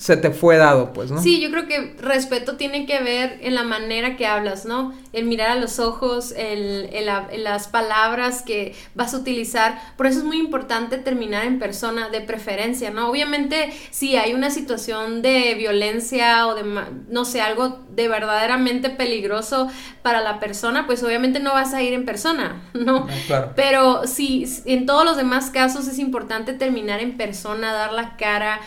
se 0.02 0.18
te 0.18 0.32
fue 0.32 0.58
dado, 0.58 0.94
pues, 0.94 1.12
¿no? 1.12 1.22
Sí, 1.22 1.40
yo 1.40 1.52
creo 1.52 1.68
que 1.68 1.96
respeto 2.00 2.58
tiene 2.58 2.88
que 2.88 3.04
ver 3.04 3.38
en 3.44 3.54
la 3.54 3.62
manera 3.62 4.18
que 4.18 4.26
hablas, 4.26 4.66
¿no? 4.66 4.96
El 5.14 5.26
mirar 5.26 5.52
a 5.52 5.56
los 5.58 5.78
ojos, 5.78 6.34
el, 6.36 6.90
el, 6.92 7.08
el, 7.32 7.44
las 7.44 7.68
palabras 7.68 8.42
que 8.42 8.74
vas 8.96 9.14
a 9.14 9.18
utilizar. 9.18 9.80
Por 9.98 10.08
eso 10.08 10.18
es 10.18 10.26
muy 10.26 10.40
importante 10.40 10.98
terminar 10.98 11.46
en 11.46 11.60
persona, 11.60 12.10
de 12.10 12.20
preferencia, 12.22 12.90
¿no? 12.90 13.12
Obviamente, 13.12 13.72
si 13.92 14.16
hay 14.16 14.34
una 14.34 14.50
situación 14.50 15.22
de 15.22 15.54
violencia 15.54 16.48
o 16.48 16.56
de, 16.56 16.64
no 17.08 17.24
sé, 17.24 17.42
algo 17.42 17.82
de 17.92 18.08
verdaderamente 18.08 18.90
peligroso 18.90 19.70
para 20.02 20.22
la 20.22 20.40
persona, 20.40 20.88
pues 20.88 21.04
obviamente 21.04 21.40
no 21.40 21.54
vas 21.54 21.76
a 21.76 21.84
ir 21.84 21.94
en 21.94 22.06
persona, 22.06 22.64
¿no? 22.74 23.06
Ah, 23.08 23.14
claro. 23.28 23.54
Pero 23.56 24.08
si 24.08 24.48
en 24.66 24.88
todos 24.88 25.06
los 25.06 25.16
demás 25.16 25.52
casos 25.52 25.88
es 25.88 26.00
importante 26.00 26.54
terminar 26.54 27.02
en 27.02 27.18
persona, 27.18 27.72
dar 27.72 27.94
la 27.94 28.18
cara 28.18 28.62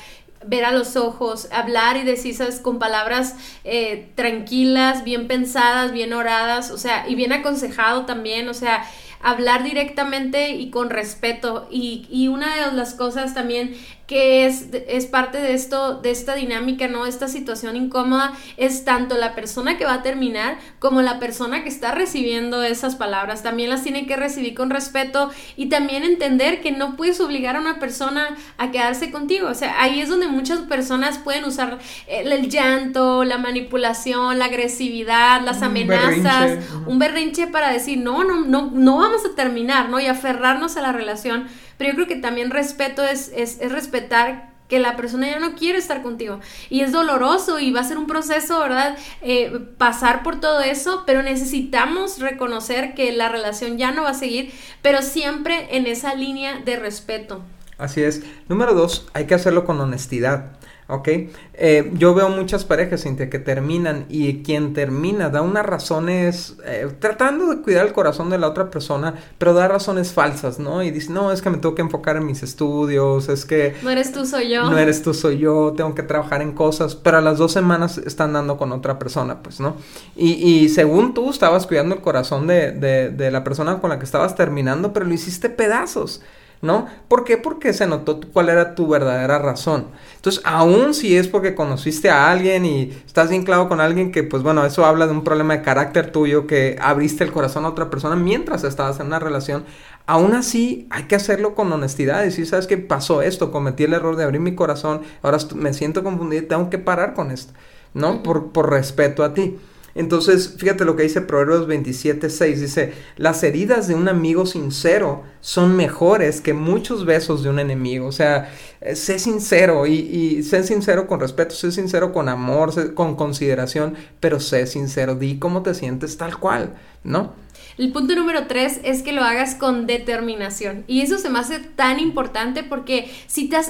ver 0.46 0.64
a 0.64 0.72
los 0.72 0.96
ojos, 0.96 1.48
hablar 1.52 1.96
y 1.96 2.02
decir, 2.02 2.34
¿sabes? 2.34 2.60
Con 2.60 2.78
palabras 2.78 3.36
eh, 3.64 4.10
tranquilas, 4.14 5.04
bien 5.04 5.26
pensadas, 5.26 5.92
bien 5.92 6.12
oradas, 6.12 6.70
o 6.70 6.78
sea, 6.78 7.08
y 7.08 7.14
bien 7.14 7.32
aconsejado 7.32 8.06
también, 8.06 8.48
o 8.48 8.54
sea, 8.54 8.84
hablar 9.22 9.64
directamente 9.64 10.50
y 10.50 10.70
con 10.70 10.90
respeto. 10.90 11.66
Y, 11.70 12.06
y 12.10 12.28
una 12.28 12.54
de 12.54 12.76
las 12.76 12.94
cosas 12.94 13.34
también 13.34 13.74
que 14.06 14.44
es, 14.44 14.66
es 14.88 15.06
parte 15.06 15.38
de 15.38 15.54
esto, 15.54 16.00
de 16.00 16.10
esta 16.10 16.34
dinámica, 16.34 16.88
¿no? 16.88 17.06
Esta 17.06 17.26
situación 17.26 17.74
incómoda 17.76 18.34
es 18.56 18.84
tanto 18.84 19.16
la 19.16 19.34
persona 19.34 19.78
que 19.78 19.86
va 19.86 19.94
a 19.94 20.02
terminar 20.02 20.58
como 20.78 21.00
la 21.00 21.18
persona 21.18 21.62
que 21.62 21.70
está 21.70 21.92
recibiendo 21.92 22.62
esas 22.62 22.96
palabras. 22.96 23.42
También 23.42 23.70
las 23.70 23.82
tiene 23.82 24.06
que 24.06 24.16
recibir 24.16 24.54
con 24.54 24.68
respeto 24.68 25.30
y 25.56 25.70
también 25.70 26.04
entender 26.04 26.60
que 26.60 26.70
no 26.70 26.96
puedes 26.96 27.18
obligar 27.20 27.56
a 27.56 27.60
una 27.60 27.78
persona 27.78 28.36
a 28.58 28.70
quedarse 28.70 29.10
contigo. 29.10 29.48
O 29.48 29.54
sea, 29.54 29.80
ahí 29.80 30.00
es 30.00 30.10
donde 30.10 30.28
muchas 30.28 30.60
personas 30.60 31.18
pueden 31.18 31.44
usar 31.44 31.78
el, 32.06 32.50
llanto, 32.50 33.24
la 33.24 33.38
manipulación, 33.38 34.38
la 34.38 34.46
agresividad, 34.46 35.40
las 35.40 35.62
amenazas, 35.62 36.58
un 36.86 36.98
berrinche 36.98 37.46
para 37.46 37.72
decir, 37.72 37.98
no, 37.98 38.22
no, 38.24 38.42
no, 38.42 38.70
no 38.70 38.98
vamos 38.98 39.22
a 39.24 39.34
terminar, 39.34 39.88
¿no? 39.88 39.98
Y 39.98 40.06
aferrarnos 40.06 40.76
a 40.76 40.82
la 40.82 40.92
relación. 40.92 41.48
Pero 41.78 41.90
yo 41.90 41.96
creo 41.96 42.08
que 42.08 42.16
también 42.16 42.50
respeto 42.50 43.02
es, 43.04 43.30
es, 43.34 43.60
es 43.60 43.72
respetar 43.72 44.54
que 44.68 44.78
la 44.78 44.96
persona 44.96 45.28
ya 45.28 45.38
no 45.38 45.54
quiere 45.54 45.78
estar 45.78 46.02
contigo. 46.02 46.40
Y 46.70 46.80
es 46.80 46.92
doloroso 46.92 47.58
y 47.60 47.72
va 47.72 47.80
a 47.80 47.84
ser 47.84 47.98
un 47.98 48.06
proceso, 48.06 48.58
¿verdad? 48.60 48.96
Eh, 49.20 49.52
pasar 49.78 50.22
por 50.22 50.40
todo 50.40 50.60
eso, 50.60 51.04
pero 51.06 51.22
necesitamos 51.22 52.18
reconocer 52.18 52.94
que 52.94 53.12
la 53.12 53.28
relación 53.28 53.76
ya 53.78 53.92
no 53.92 54.02
va 54.02 54.10
a 54.10 54.14
seguir, 54.14 54.52
pero 54.82 55.02
siempre 55.02 55.76
en 55.76 55.86
esa 55.86 56.14
línea 56.14 56.60
de 56.60 56.76
respeto. 56.76 57.42
Así 57.76 58.02
es. 58.02 58.22
Número 58.48 58.72
dos, 58.72 59.06
hay 59.14 59.26
que 59.26 59.34
hacerlo 59.34 59.64
con 59.64 59.80
honestidad. 59.80 60.53
¿Ok? 60.88 61.08
Eh, 61.54 61.90
yo 61.94 62.14
veo 62.14 62.28
muchas 62.28 62.64
parejas, 62.64 63.02
Cintia, 63.02 63.30
que 63.30 63.38
terminan 63.38 64.06
y 64.08 64.42
quien 64.42 64.74
termina 64.74 65.30
da 65.30 65.42
unas 65.42 65.64
razones, 65.64 66.56
eh, 66.64 66.88
tratando 66.98 67.46
de 67.46 67.62
cuidar 67.62 67.86
el 67.86 67.92
corazón 67.92 68.30
de 68.30 68.38
la 68.38 68.48
otra 68.48 68.70
persona, 68.70 69.14
pero 69.38 69.54
da 69.54 69.68
razones 69.68 70.12
falsas, 70.12 70.58
¿no? 70.58 70.82
Y 70.82 70.90
dice, 70.90 71.12
no, 71.12 71.32
es 71.32 71.42
que 71.42 71.50
me 71.50 71.58
tengo 71.58 71.74
que 71.74 71.82
enfocar 71.82 72.16
en 72.16 72.26
mis 72.26 72.42
estudios, 72.42 73.28
es 73.28 73.44
que... 73.44 73.74
No 73.82 73.90
eres 73.90 74.12
tú, 74.12 74.26
soy 74.26 74.50
yo. 74.50 74.70
No 74.70 74.78
eres 74.78 75.02
tú, 75.02 75.14
soy 75.14 75.38
yo, 75.38 75.72
tengo 75.76 75.94
que 75.94 76.02
trabajar 76.02 76.42
en 76.42 76.52
cosas, 76.52 76.94
pero 76.94 77.18
a 77.18 77.20
las 77.20 77.38
dos 77.38 77.52
semanas 77.52 77.98
están 77.98 78.32
dando 78.32 78.56
con 78.56 78.72
otra 78.72 78.98
persona, 78.98 79.42
pues, 79.42 79.60
¿no? 79.60 79.76
Y, 80.16 80.32
y 80.32 80.68
según 80.68 81.14
tú 81.14 81.30
estabas 81.30 81.66
cuidando 81.66 81.94
el 81.94 82.00
corazón 82.02 82.46
de, 82.46 82.72
de, 82.72 83.10
de 83.10 83.30
la 83.30 83.44
persona 83.44 83.80
con 83.80 83.90
la 83.90 83.98
que 83.98 84.04
estabas 84.04 84.34
terminando, 84.34 84.92
pero 84.92 85.06
lo 85.06 85.14
hiciste 85.14 85.48
pedazos. 85.48 86.22
¿No? 86.64 86.86
¿Por 87.08 87.24
qué? 87.24 87.36
Porque 87.36 87.74
se 87.74 87.86
notó 87.86 88.18
cuál 88.32 88.48
era 88.48 88.74
tu 88.74 88.88
verdadera 88.88 89.38
razón. 89.38 89.88
Entonces, 90.16 90.42
aún 90.46 90.94
si 90.94 91.14
es 91.14 91.28
porque 91.28 91.54
conociste 91.54 92.08
a 92.08 92.30
alguien 92.30 92.64
y 92.64 92.90
estás 93.06 93.28
bien 93.28 93.44
claro 93.44 93.68
con 93.68 93.80
alguien 93.80 94.10
que, 94.10 94.22
pues 94.22 94.42
bueno, 94.42 94.64
eso 94.64 94.86
habla 94.86 95.06
de 95.06 95.12
un 95.12 95.22
problema 95.22 95.56
de 95.56 95.62
carácter 95.62 96.10
tuyo, 96.10 96.46
que 96.46 96.76
abriste 96.80 97.22
el 97.22 97.32
corazón 97.32 97.66
a 97.66 97.68
otra 97.68 97.90
persona 97.90 98.16
mientras 98.16 98.64
estabas 98.64 98.98
en 98.98 99.08
una 99.08 99.18
relación, 99.18 99.64
aún 100.06 100.34
así 100.34 100.88
hay 100.90 101.04
que 101.04 101.16
hacerlo 101.16 101.54
con 101.54 101.70
honestidad, 101.70 102.22
y 102.22 102.26
decir, 102.26 102.46
¿sabes 102.46 102.66
qué 102.66 102.78
pasó 102.78 103.20
esto? 103.20 103.52
Cometí 103.52 103.84
el 103.84 103.92
error 103.92 104.16
de 104.16 104.24
abrir 104.24 104.40
mi 104.40 104.54
corazón, 104.54 105.02
ahora 105.22 105.38
me 105.54 105.74
siento 105.74 106.02
confundido, 106.02 106.46
tengo 106.46 106.70
que 106.70 106.78
parar 106.78 107.12
con 107.12 107.30
esto, 107.30 107.52
¿no? 107.92 108.22
Por, 108.22 108.52
por 108.52 108.70
respeto 108.70 109.22
a 109.22 109.34
ti. 109.34 109.58
Entonces, 109.94 110.56
fíjate 110.58 110.84
lo 110.84 110.96
que 110.96 111.04
dice 111.04 111.20
Proverbios 111.20 111.66
27, 111.66 112.28
6. 112.28 112.60
Dice, 112.60 112.92
las 113.16 113.42
heridas 113.44 113.86
de 113.86 113.94
un 113.94 114.08
amigo 114.08 114.44
sincero 114.44 115.22
son 115.40 115.76
mejores 115.76 116.40
que 116.40 116.52
muchos 116.52 117.04
besos 117.04 117.44
de 117.44 117.50
un 117.50 117.60
enemigo. 117.60 118.06
O 118.06 118.12
sea, 118.12 118.52
eh, 118.80 118.96
sé 118.96 119.20
sincero 119.20 119.86
y, 119.86 120.42
sé 120.42 120.64
sincero 120.64 121.06
con 121.06 121.20
respeto, 121.20 121.54
sé 121.54 121.70
sincero 121.70 122.12
con 122.12 122.28
amor, 122.28 122.94
con 122.94 123.14
consideración, 123.14 123.94
pero 124.18 124.40
sé 124.40 124.66
sincero, 124.66 125.14
di 125.14 125.38
cómo 125.38 125.62
te 125.62 125.74
sientes 125.74 126.16
tal 126.16 126.38
cual, 126.38 126.74
¿no? 127.04 127.32
El 127.78 127.92
punto 127.92 128.14
número 128.14 128.46
tres 128.46 128.80
es 128.84 129.02
que 129.02 129.12
lo 129.12 129.22
hagas 129.22 129.54
con 129.54 129.86
determinación. 129.86 130.84
Y 130.86 131.02
eso 131.02 131.18
se 131.18 131.28
me 131.28 131.38
hace 131.38 131.60
tan 131.60 132.00
importante 132.00 132.64
porque 132.64 133.10
si 133.26 133.48
ya 133.48 133.60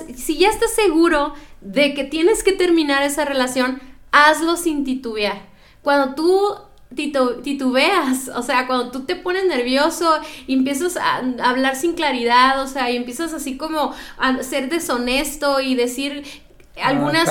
estás 0.48 0.74
seguro 0.74 1.34
de 1.60 1.94
que 1.94 2.04
tienes 2.04 2.42
que 2.42 2.52
terminar 2.52 3.02
esa 3.02 3.24
relación, 3.24 3.80
hazlo 4.10 4.56
sin 4.56 4.84
titubear 4.84 5.53
cuando 5.84 6.14
tú 6.14 6.56
titubeas, 6.94 8.30
o 8.34 8.42
sea, 8.42 8.66
cuando 8.66 8.90
tú 8.90 9.04
te 9.04 9.16
pones 9.16 9.46
nervioso 9.46 10.18
y 10.46 10.54
empiezas 10.54 10.96
a 10.96 11.18
hablar 11.42 11.76
sin 11.76 11.94
claridad, 11.94 12.60
o 12.62 12.66
sea, 12.66 12.90
y 12.90 12.96
empiezas 12.96 13.32
así 13.32 13.56
como 13.56 13.94
a 14.18 14.42
ser 14.42 14.68
deshonesto 14.68 15.60
y 15.60 15.74
decir 15.74 16.24
algunas, 16.82 17.28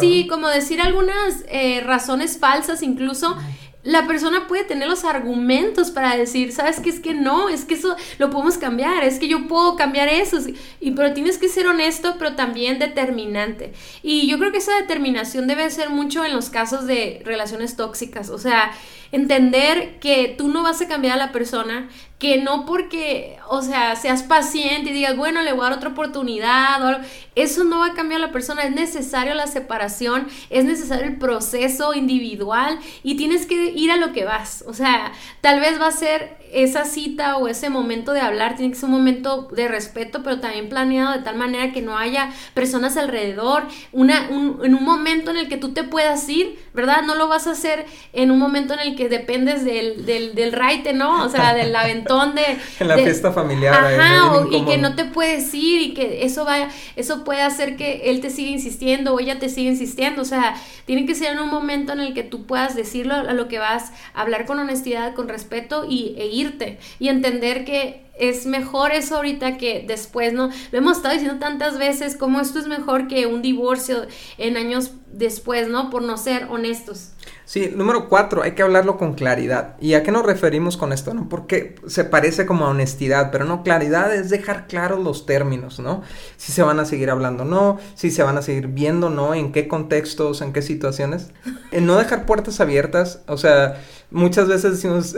sí, 0.00 0.26
como 0.28 0.48
decir 0.48 0.80
algunas 0.80 1.44
eh, 1.48 1.82
razones 1.84 2.38
falsas 2.38 2.82
incluso 2.82 3.36
la 3.84 4.06
persona 4.06 4.46
puede 4.48 4.64
tener 4.64 4.88
los 4.88 5.04
argumentos 5.04 5.90
para 5.90 6.16
decir, 6.16 6.52
¿sabes 6.52 6.80
qué? 6.80 6.88
Es 6.88 7.00
que 7.00 7.12
no, 7.12 7.50
es 7.50 7.66
que 7.66 7.74
eso 7.74 7.94
lo 8.18 8.30
podemos 8.30 8.56
cambiar, 8.56 9.04
es 9.04 9.18
que 9.18 9.28
yo 9.28 9.46
puedo 9.46 9.76
cambiar 9.76 10.08
eso. 10.08 10.38
Y, 10.80 10.92
pero 10.92 11.12
tienes 11.12 11.36
que 11.36 11.50
ser 11.50 11.66
honesto, 11.66 12.16
pero 12.18 12.34
también 12.34 12.78
determinante. 12.78 13.74
Y 14.02 14.26
yo 14.26 14.38
creo 14.38 14.52
que 14.52 14.58
esa 14.58 14.74
determinación 14.76 15.46
debe 15.46 15.70
ser 15.70 15.90
mucho 15.90 16.24
en 16.24 16.32
los 16.32 16.48
casos 16.48 16.86
de 16.86 17.20
relaciones 17.26 17.76
tóxicas. 17.76 18.30
O 18.30 18.38
sea, 18.38 18.72
entender 19.12 19.98
que 20.00 20.34
tú 20.36 20.48
no 20.48 20.62
vas 20.62 20.80
a 20.80 20.88
cambiar 20.88 21.14
a 21.14 21.26
la 21.26 21.32
persona, 21.32 21.88
que 22.18 22.38
no 22.38 22.64
porque, 22.64 23.36
o 23.48 23.60
sea, 23.60 23.96
seas 23.96 24.22
paciente 24.22 24.90
y 24.90 24.92
digas, 24.94 25.16
bueno, 25.16 25.42
le 25.42 25.52
voy 25.52 25.60
a 25.60 25.70
dar 25.70 25.78
otra 25.78 25.90
oportunidad, 25.90 26.82
o 26.82 27.00
eso 27.34 27.64
no 27.64 27.80
va 27.80 27.88
a 27.88 27.94
cambiar 27.94 28.22
a 28.22 28.26
la 28.26 28.32
persona, 28.32 28.62
es 28.62 28.74
necesario 28.74 29.34
la 29.34 29.46
separación, 29.46 30.28
es 30.48 30.64
necesario 30.64 31.04
el 31.04 31.18
proceso 31.18 31.92
individual 31.92 32.78
y 33.02 33.16
tienes 33.16 33.46
que 33.46 33.72
ir 33.72 33.90
a 33.90 33.96
lo 33.96 34.12
que 34.12 34.24
vas, 34.24 34.64
o 34.66 34.72
sea, 34.72 35.12
tal 35.40 35.60
vez 35.60 35.80
va 35.80 35.88
a 35.88 35.92
ser 35.92 36.38
esa 36.54 36.84
cita 36.84 37.36
o 37.36 37.48
ese 37.48 37.68
momento 37.68 38.12
de 38.12 38.20
hablar 38.20 38.54
tiene 38.54 38.70
que 38.70 38.78
ser 38.78 38.88
un 38.88 38.96
momento 38.96 39.48
de 39.50 39.66
respeto, 39.66 40.22
pero 40.22 40.38
también 40.38 40.68
planeado 40.68 41.12
de 41.12 41.18
tal 41.18 41.36
manera 41.36 41.72
que 41.72 41.82
no 41.82 41.98
haya 41.98 42.30
personas 42.54 42.96
alrededor, 42.96 43.64
una, 43.92 44.28
un, 44.30 44.60
en 44.62 44.74
un 44.74 44.84
momento 44.84 45.32
en 45.32 45.36
el 45.36 45.48
que 45.48 45.56
tú 45.56 45.72
te 45.74 45.82
puedas 45.82 46.28
ir, 46.28 46.58
¿verdad? 46.72 47.02
No 47.02 47.16
lo 47.16 47.26
vas 47.26 47.48
a 47.48 47.52
hacer 47.52 47.86
en 48.12 48.30
un 48.30 48.38
momento 48.38 48.72
en 48.74 48.80
el 48.80 48.94
que 48.94 49.03
dependes 49.08 49.64
del, 49.64 50.06
del, 50.06 50.34
del 50.34 50.52
raite, 50.52 50.92
¿no? 50.92 51.24
O 51.24 51.28
sea, 51.28 51.54
del 51.54 51.74
aventón 51.76 52.34
de... 52.34 52.42
en 52.80 52.88
la 52.88 52.96
fiesta 52.96 53.32
familiar. 53.32 53.74
Ajá, 53.74 54.46
y 54.50 54.64
que 54.64 54.78
no 54.78 54.94
te 54.94 55.04
puedes 55.04 55.52
ir 55.52 55.82
y 55.82 55.94
que 55.94 56.24
eso 56.24 56.44
vaya, 56.44 56.70
eso 56.96 57.24
puede 57.24 57.42
hacer 57.42 57.76
que 57.76 58.10
él 58.10 58.20
te 58.20 58.30
siga 58.30 58.50
insistiendo 58.50 59.14
o 59.14 59.20
ella 59.20 59.38
te 59.38 59.48
siga 59.48 59.70
insistiendo, 59.70 60.22
o 60.22 60.24
sea, 60.24 60.54
tiene 60.86 61.04
que 61.04 61.14
ser 61.14 61.32
en 61.32 61.40
un 61.40 61.50
momento 61.50 61.92
en 61.92 62.00
el 62.00 62.14
que 62.14 62.22
tú 62.22 62.46
puedas 62.46 62.74
decirlo 62.74 63.14
a 63.14 63.32
lo 63.32 63.48
que 63.48 63.58
vas, 63.58 63.92
hablar 64.14 64.46
con 64.46 64.58
honestidad, 64.58 65.14
con 65.14 65.28
respeto 65.28 65.84
y, 65.88 66.14
e 66.16 66.26
ir 66.26 66.54
y 66.98 67.08
entender 67.08 67.64
que 67.64 68.03
es 68.18 68.46
mejor 68.46 68.92
eso 68.92 69.16
ahorita 69.16 69.56
que 69.56 69.84
después, 69.86 70.32
¿no? 70.32 70.50
Lo 70.70 70.78
hemos 70.78 70.98
estado 70.98 71.14
diciendo 71.14 71.38
tantas 71.38 71.78
veces 71.78 72.16
como 72.16 72.40
esto 72.40 72.58
es 72.58 72.66
mejor 72.66 73.08
que 73.08 73.26
un 73.26 73.42
divorcio 73.42 74.06
en 74.38 74.56
años 74.56 74.92
después, 75.12 75.68
¿no? 75.68 75.90
Por 75.90 76.02
no 76.02 76.16
ser 76.16 76.46
honestos. 76.50 77.10
Sí, 77.46 77.72
número 77.74 78.08
cuatro, 78.08 78.42
hay 78.42 78.52
que 78.52 78.62
hablarlo 78.62 78.96
con 78.96 79.14
claridad. 79.14 79.76
¿Y 79.80 79.94
a 79.94 80.02
qué 80.02 80.10
nos 80.10 80.24
referimos 80.24 80.76
con 80.76 80.92
esto? 80.92 81.12
¿no? 81.12 81.28
Porque 81.28 81.74
se 81.86 82.04
parece 82.04 82.46
como 82.46 82.64
a 82.64 82.70
honestidad, 82.70 83.30
pero 83.30 83.44
no, 83.44 83.62
claridad 83.62 84.14
es 84.14 84.30
dejar 84.30 84.66
claros 84.66 85.02
los 85.02 85.26
términos, 85.26 85.78
¿no? 85.78 86.02
Si 86.36 86.52
se 86.52 86.62
van 86.62 86.80
a 86.80 86.84
seguir 86.84 87.10
hablando, 87.10 87.44
no, 87.44 87.78
si 87.94 88.10
se 88.10 88.22
van 88.22 88.38
a 88.38 88.42
seguir 88.42 88.68
viendo, 88.68 89.10
no, 89.10 89.34
en 89.34 89.52
qué 89.52 89.68
contextos, 89.68 90.40
en 90.40 90.52
qué 90.52 90.62
situaciones. 90.62 91.32
En 91.70 91.86
no 91.86 91.96
dejar 91.96 92.24
puertas 92.24 92.60
abiertas, 92.60 93.22
o 93.26 93.36
sea, 93.36 93.80
muchas 94.14 94.48
veces 94.48 94.72
decimos, 94.72 95.14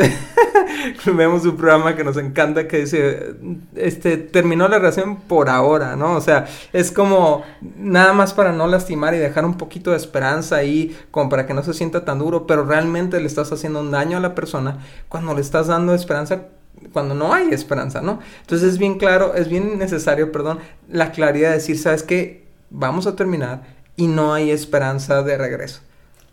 vemos 1.07 1.45
un 1.45 1.57
programa 1.57 1.95
que 1.95 2.03
nos 2.03 2.17
encanta 2.17 2.67
que 2.67 2.79
dice, 2.79 3.35
este, 3.77 4.17
terminó 4.17 4.67
la 4.69 4.79
relación 4.79 5.17
por 5.17 5.49
ahora, 5.51 5.97
¿no? 5.97 6.15
O 6.15 6.21
sea, 6.21 6.47
es 6.73 6.91
como 6.91 7.45
nada 7.77 8.13
más 8.15 8.33
para 8.33 8.53
no 8.53 8.67
lastimar 8.67 9.15
y 9.15 9.19
dejar 9.19 9.45
un 9.45 9.57
poquito 9.59 9.91
de 9.91 9.99
esperanza 9.99 10.57
ahí, 10.57 10.97
como 11.11 11.29
para 11.29 11.47
que 11.47 11.55
no 11.55 11.63
se 11.63 11.75
sienta 11.75 12.05
tan 12.05 12.19
duro, 12.19 12.47
pero 12.47 12.65
realmente 12.65 13.21
le 13.21 13.27
estás 13.27 13.53
haciendo 13.53 13.81
un 13.81 13.91
daño 13.91 14.17
a 14.17 14.21
la 14.21 14.35
persona 14.35 14.79
cuando 15.09 15.35
le 15.35 15.43
estás 15.43 15.69
dando 15.69 15.95
esperanza 15.95 16.49
cuando 16.93 17.15
no 17.15 17.33
hay 17.33 17.49
esperanza, 17.51 18.03
¿no? 18.03 18.21
Entonces 18.43 18.73
es 18.73 18.79
bien 18.79 18.99
claro, 18.99 19.35
es 19.35 19.49
bien 19.49 19.79
necesario, 19.79 20.31
perdón, 20.31 20.59
la 20.91 21.11
claridad 21.11 21.49
de 21.51 21.57
decir, 21.57 21.79
¿sabes 21.79 22.03
qué? 22.03 22.45
Vamos 22.69 23.07
a 23.07 23.17
terminar 23.17 23.63
y 23.97 24.09
no 24.09 24.35
hay 24.35 24.51
esperanza 24.51 25.23
de 25.23 25.39
regreso. 25.39 25.81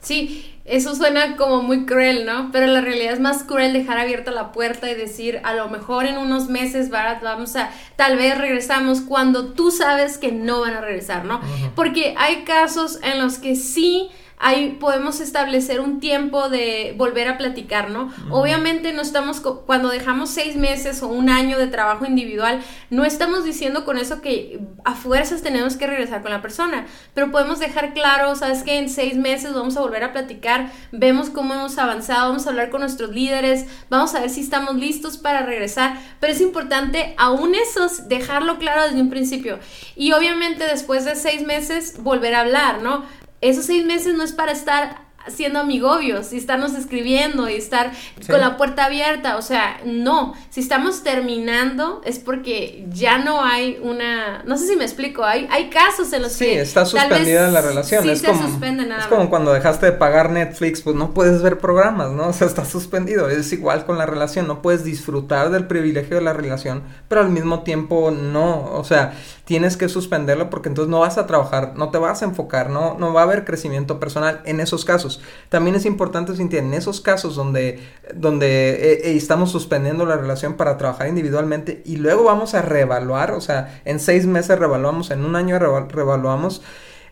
Sí, 0.01 0.52
eso 0.65 0.95
suena 0.95 1.35
como 1.35 1.61
muy 1.61 1.85
cruel, 1.85 2.25
¿no? 2.25 2.49
Pero 2.51 2.67
la 2.67 2.79
realidad 2.79 3.13
es 3.13 3.19
más 3.19 3.43
cruel 3.43 3.73
dejar 3.73 3.97
abierta 3.97 4.31
la 4.31 4.53
puerta 4.53 4.89
y 4.89 4.95
decir, 4.95 5.41
a 5.43 5.53
lo 5.53 5.69
mejor 5.69 6.05
en 6.05 6.17
unos 6.17 6.47
meses 6.47 6.89
vamos 6.89 7.55
a, 7.57 7.69
tal 7.97 8.17
vez 8.17 8.37
regresamos 8.37 9.01
cuando 9.01 9.53
tú 9.53 9.71
sabes 9.71 10.17
que 10.17 10.31
no 10.31 10.61
van 10.61 10.73
a 10.75 10.81
regresar, 10.81 11.25
¿no? 11.25 11.41
Porque 11.75 12.15
hay 12.17 12.43
casos 12.43 12.99
en 13.03 13.19
los 13.19 13.39
que 13.39 13.55
sí 13.55 14.09
ahí 14.43 14.77
podemos 14.77 15.21
establecer 15.21 15.79
un 15.79 16.01
tiempo 16.01 16.49
de 16.49 16.93
volver 16.97 17.29
a 17.29 17.37
platicar, 17.37 17.89
¿no? 17.89 18.13
Obviamente 18.29 18.91
no 18.91 19.01
estamos, 19.01 19.39
cuando 19.39 19.87
dejamos 19.87 20.29
seis 20.29 20.57
meses 20.57 21.01
o 21.01 21.07
un 21.07 21.29
año 21.29 21.57
de 21.57 21.67
trabajo 21.67 22.05
individual, 22.05 22.59
no 22.89 23.05
estamos 23.05 23.45
diciendo 23.45 23.85
con 23.85 23.97
eso 23.97 24.21
que 24.21 24.59
a 24.83 24.95
fuerzas 24.95 25.43
tenemos 25.43 25.77
que 25.77 25.87
regresar 25.87 26.21
con 26.21 26.31
la 26.31 26.41
persona, 26.41 26.85
pero 27.13 27.31
podemos 27.31 27.59
dejar 27.59 27.93
claro, 27.93 28.35
sabes 28.35 28.63
que 28.63 28.77
en 28.77 28.89
seis 28.89 29.15
meses 29.15 29.53
vamos 29.53 29.77
a 29.77 29.81
volver 29.81 30.03
a 30.03 30.11
platicar, 30.11 30.71
vemos 30.91 31.29
cómo 31.29 31.53
hemos 31.53 31.77
avanzado, 31.77 32.27
vamos 32.27 32.45
a 32.45 32.49
hablar 32.49 32.69
con 32.69 32.81
nuestros 32.81 33.11
líderes, 33.11 33.65
vamos 33.89 34.13
a 34.13 34.19
ver 34.19 34.29
si 34.29 34.41
estamos 34.41 34.75
listos 34.75 35.17
para 35.17 35.43
regresar, 35.43 35.97
pero 36.19 36.33
es 36.33 36.41
importante 36.41 37.15
aún 37.17 37.55
eso 37.55 37.87
dejarlo 38.09 38.57
claro 38.57 38.83
desde 38.83 38.99
un 38.99 39.09
principio 39.09 39.59
y 39.95 40.11
obviamente 40.11 40.65
después 40.65 41.05
de 41.05 41.15
seis 41.15 41.45
meses 41.45 42.03
volver 42.03 42.35
a 42.35 42.41
hablar, 42.41 42.81
¿no? 42.81 43.05
Esos 43.49 43.65
seis 43.65 43.85
meses 43.85 44.15
no 44.15 44.23
es 44.23 44.31
para 44.31 44.53
estar 44.53 45.02
siendo 45.27 45.59
amigobios 45.59 46.33
y 46.33 46.37
estarnos 46.37 46.73
escribiendo 46.73 47.49
y 47.49 47.53
estar 47.53 47.91
con 48.29 48.39
la 48.39 48.57
puerta 48.57 48.85
abierta, 48.85 49.37
o 49.37 49.41
sea, 49.41 49.79
no, 49.85 50.33
si 50.49 50.59
estamos 50.59 51.03
terminando 51.03 52.01
es 52.05 52.19
porque 52.19 52.85
ya 52.89 53.17
no 53.17 53.43
hay 53.43 53.79
una, 53.81 54.43
no 54.45 54.57
sé 54.57 54.67
si 54.67 54.75
me 54.75 54.83
explico, 54.83 55.23
hay, 55.23 55.47
hay 55.51 55.69
casos 55.69 56.11
en 56.13 56.23
los 56.23 56.33
sí, 56.33 56.45
que... 56.45 56.61
está 56.61 56.85
suspendida 56.85 57.49
la 57.49 57.61
relación, 57.61 58.07
es, 58.09 58.21
como, 58.21 58.47
es 58.47 59.05
como 59.07 59.29
cuando 59.29 59.53
dejaste 59.53 59.87
de 59.87 59.91
pagar 59.93 60.31
Netflix, 60.31 60.81
pues 60.81 60.95
no 60.95 61.13
puedes 61.13 61.41
ver 61.41 61.57
programas, 61.57 62.11
¿no? 62.11 62.23
O 62.33 62.35
sea, 62.35 62.47
está 62.47 62.65
suspendido, 62.65 63.29
es 63.29 63.53
igual 63.53 63.85
con 63.85 63.99
la 63.99 64.07
relación, 64.07 64.47
no 64.47 64.63
puedes 64.63 64.83
disfrutar 64.83 65.51
del 65.51 65.67
privilegio 65.67 66.15
de 66.15 66.23
la 66.23 66.33
relación, 66.33 66.81
pero 67.07 67.21
al 67.21 67.29
mismo 67.29 67.61
tiempo 67.61 68.09
no, 68.09 68.71
o 68.73 68.83
sea, 68.83 69.13
tienes 69.45 69.77
que 69.77 69.87
suspenderlo 69.87 70.49
porque 70.49 70.69
entonces 70.69 70.89
no 70.89 71.01
vas 71.01 71.19
a 71.19 71.27
trabajar, 71.27 71.73
no 71.75 71.89
te 71.89 71.99
vas 71.99 72.23
a 72.23 72.25
enfocar, 72.25 72.69
no, 72.71 72.97
no 72.97 73.13
va 73.13 73.21
a 73.21 73.23
haber 73.25 73.45
crecimiento 73.45 73.99
personal 73.99 74.41
en 74.45 74.59
esos 74.59 74.83
casos. 74.83 75.12
También 75.49 75.75
es 75.75 75.85
importante, 75.85 76.35
Cintia, 76.35 76.59
en 76.59 76.73
esos 76.73 77.01
casos 77.01 77.35
donde, 77.35 77.79
donde 78.13 78.71
eh, 78.71 79.01
eh, 79.05 79.15
estamos 79.15 79.51
suspendiendo 79.51 80.05
la 80.05 80.17
relación 80.17 80.53
para 80.55 80.77
trabajar 80.77 81.07
individualmente 81.07 81.81
y 81.85 81.97
luego 81.97 82.23
vamos 82.23 82.53
a 82.53 82.61
reevaluar, 82.61 83.31
o 83.31 83.41
sea, 83.41 83.81
en 83.85 83.99
seis 83.99 84.25
meses 84.25 84.57
reevaluamos, 84.57 85.11
en 85.11 85.25
un 85.25 85.35
año 85.35 85.59
reevaluamos. 85.59 86.61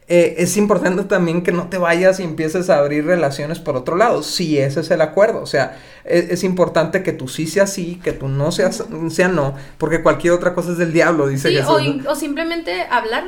Eh, 0.08 0.36
es 0.40 0.58
importante 0.58 1.04
también 1.04 1.42
que 1.42 1.54
no 1.54 1.70
te 1.70 1.78
vayas 1.78 2.20
y 2.20 2.24
empieces 2.24 2.70
a 2.70 2.80
abrir 2.80 3.06
relaciones 3.06 3.60
por 3.60 3.78
otro 3.78 3.96
lado, 3.96 4.24
si 4.24 4.58
ese 4.58 4.82
es 4.82 4.92
el 4.92 5.00
acuerdo. 5.00 5.42
O 5.42 5.46
sea, 5.46 5.78
e, 6.04 6.28
es, 6.32 6.44
importante 6.44 7.02
que 7.02 7.14
tú 7.14 7.30
sí 7.30 7.48
seas 7.48 7.72
sí, 7.72 8.00
que 8.04 8.12
tú 8.12 8.28
no 8.28 8.52
seas 8.52 8.84
sea 9.10 9.30
no, 9.30 9.56
porque 9.78 10.02
cualquier 10.02 10.34
otra 10.34 10.54
cosa 10.54 10.72
es 10.72 10.78
del 10.78 10.92
diablo, 10.92 11.28
dice 11.28 11.50
sí, 11.50 11.58
O, 12.08 12.16
simplemente 12.16 12.82
hablar. 12.90 13.24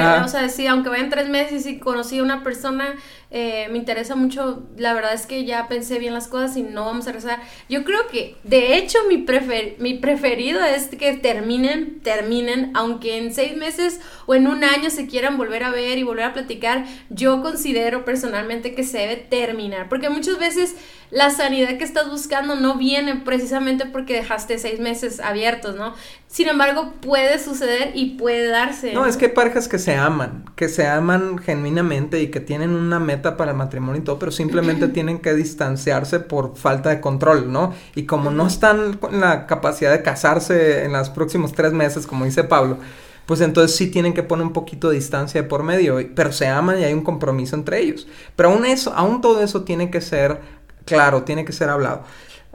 Ah. 0.00 0.22
O 0.24 0.28
sea, 0.28 0.48
si 0.48 0.66
aunque 0.66 0.88
vayan 0.88 1.10
tres 1.10 1.28
meses 1.28 1.66
y 1.66 1.78
conocí 1.78 2.18
a 2.18 2.22
una 2.22 2.42
persona 2.42 2.96
eh, 3.36 3.66
me 3.72 3.78
interesa 3.78 4.14
mucho, 4.14 4.62
la 4.76 4.94
verdad 4.94 5.12
es 5.12 5.26
que 5.26 5.44
ya 5.44 5.66
pensé 5.66 5.98
bien 5.98 6.14
las 6.14 6.28
cosas 6.28 6.56
y 6.56 6.62
no 6.62 6.84
vamos 6.84 7.08
a 7.08 7.12
rezar. 7.12 7.40
Yo 7.68 7.82
creo 7.82 8.06
que, 8.06 8.36
de 8.44 8.76
hecho, 8.76 8.98
mi, 9.08 9.18
prefer 9.18 9.74
mi 9.80 9.94
preferido 9.94 10.62
es 10.62 10.86
que 10.86 11.14
terminen, 11.14 11.98
terminen, 11.98 12.70
aunque 12.74 13.18
en 13.18 13.34
seis 13.34 13.56
meses 13.56 14.00
o 14.26 14.36
en 14.36 14.46
un 14.46 14.62
año 14.62 14.88
se 14.88 15.08
quieran 15.08 15.36
volver 15.36 15.64
a 15.64 15.70
ver 15.70 15.98
y 15.98 16.04
volver 16.04 16.23
a 16.24 16.32
platicar, 16.32 16.84
yo 17.10 17.42
considero 17.42 18.04
personalmente 18.04 18.74
que 18.74 18.84
se 18.84 18.98
debe 18.98 19.16
terminar, 19.16 19.88
porque 19.88 20.10
muchas 20.10 20.38
veces 20.38 20.74
la 21.10 21.30
sanidad 21.30 21.78
que 21.78 21.84
estás 21.84 22.10
buscando 22.10 22.56
no 22.56 22.76
viene 22.76 23.16
precisamente 23.16 23.86
porque 23.86 24.14
dejaste 24.14 24.58
seis 24.58 24.80
meses 24.80 25.20
abiertos, 25.20 25.76
¿no? 25.76 25.94
Sin 26.26 26.48
embargo, 26.48 26.94
puede 27.00 27.38
suceder 27.38 27.92
y 27.94 28.16
puede 28.16 28.48
darse. 28.48 28.92
No, 28.92 29.06
es 29.06 29.16
que 29.16 29.26
hay 29.26 29.30
parejas 29.32 29.68
que 29.68 29.78
se 29.78 29.94
aman, 29.94 30.44
que 30.56 30.68
se 30.68 30.88
aman 30.88 31.38
genuinamente 31.38 32.20
y 32.20 32.32
que 32.32 32.40
tienen 32.40 32.70
una 32.70 32.98
meta 32.98 33.36
para 33.36 33.52
el 33.52 33.56
matrimonio 33.56 34.00
y 34.00 34.04
todo, 34.04 34.18
pero 34.18 34.32
simplemente 34.32 34.88
tienen 34.94 35.20
que 35.20 35.34
distanciarse 35.34 36.18
por 36.18 36.56
falta 36.56 36.90
de 36.90 37.00
control, 37.00 37.52
¿no? 37.52 37.72
Y 37.94 38.06
como 38.06 38.32
no 38.32 38.48
están 38.48 38.96
con 38.96 39.20
la 39.20 39.46
capacidad 39.46 39.92
de 39.92 40.02
casarse 40.02 40.84
en 40.84 40.92
los 40.94 41.10
próximos 41.10 41.52
tres 41.52 41.72
meses, 41.72 42.08
como 42.08 42.24
dice 42.24 42.42
Pablo, 42.42 42.78
pues 43.26 43.40
entonces 43.40 43.76
sí 43.76 43.88
tienen 43.88 44.12
que 44.14 44.22
poner 44.22 44.46
un 44.46 44.52
poquito 44.52 44.90
de 44.90 44.96
distancia 44.96 45.42
de 45.42 45.48
por 45.48 45.62
medio, 45.62 45.98
pero 46.14 46.32
se 46.32 46.46
aman 46.46 46.80
y 46.80 46.84
hay 46.84 46.92
un 46.92 47.02
compromiso 47.02 47.56
entre 47.56 47.80
ellos. 47.80 48.06
Pero 48.36 48.50
aún 48.50 48.66
eso, 48.66 48.92
aún 48.94 49.20
todo 49.20 49.42
eso 49.42 49.64
tiene 49.64 49.90
que 49.90 50.00
ser 50.00 50.40
claro, 50.84 51.22
tiene 51.22 51.44
que 51.44 51.52
ser 51.52 51.68
hablado. 51.68 52.02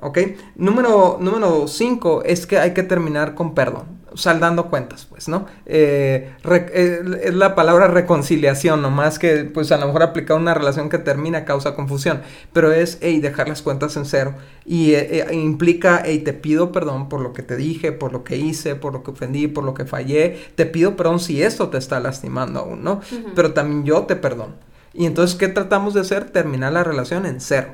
¿Ok? 0.02 0.20
Número, 0.56 1.18
número 1.20 1.68
cinco 1.68 2.24
es 2.24 2.46
que 2.46 2.58
hay 2.58 2.74
que 2.74 2.84
terminar 2.84 3.36
con 3.36 3.54
perdón. 3.54 3.99
Saldando 4.16 4.70
cuentas, 4.70 5.06
pues, 5.06 5.28
¿no? 5.28 5.46
Eh, 5.66 6.34
eh, 6.44 7.20
es 7.24 7.34
la 7.34 7.56
palabra 7.56 7.88
reconciliación, 7.88 8.82
no 8.82 8.89
más 8.89 9.20
que, 9.20 9.46
pues, 9.46 9.72
a 9.72 9.78
lo 9.78 9.88
mejor 9.88 10.04
aplicar 10.04 10.38
una 10.38 10.54
relación 10.54 10.89
que 10.89 10.98
termina 10.98 11.46
causa 11.46 11.75
confusión. 11.75 12.22
Pero 12.54 12.72
es, 12.72 12.98
hey, 13.01 13.20
dejar 13.20 13.50
las 13.50 13.62
cuentas 13.62 13.96
en 13.98 14.06
cero. 14.06 14.36
Y 14.66 14.94
eh, 14.94 15.25
implica, 15.32 16.01
hey, 16.06 16.20
te 16.20 16.34
pido 16.34 16.72
perdón 16.72 17.10
por 17.10 17.22
lo 17.22 17.34
que 17.34 17.44
te 17.44 17.56
dije, 17.56 17.92
por 17.92 18.12
lo 18.12 18.24
que 18.24 18.38
hice, 18.38 18.75
por 18.75 18.94
lo 18.94 19.04
que 19.04 19.12
ofendí, 19.12 19.48
por 19.48 19.63
lo 19.63 19.74
que 19.74 19.86
fallé. 19.86 20.39
Te 20.56 20.66
pido 20.66 20.96
perdón 20.96 21.20
si 21.20 21.44
esto 21.44 21.70
te 21.70 21.78
está 21.78 22.00
lastimando 22.00 22.62
aún, 22.62 22.84
¿no? 22.84 23.01
Pero 23.36 23.54
también 23.54 23.84
yo 23.86 24.04
te 24.04 24.16
perdono. 24.16 24.54
Y 24.94 25.06
entonces, 25.06 25.38
¿qué 25.38 25.48
tratamos 25.48 25.94
de 25.94 26.01
hacer? 26.01 26.32
Terminar 26.32 26.74
la 26.74 26.84
relación 26.84 27.25
en 27.25 27.39
cero. 27.42 27.70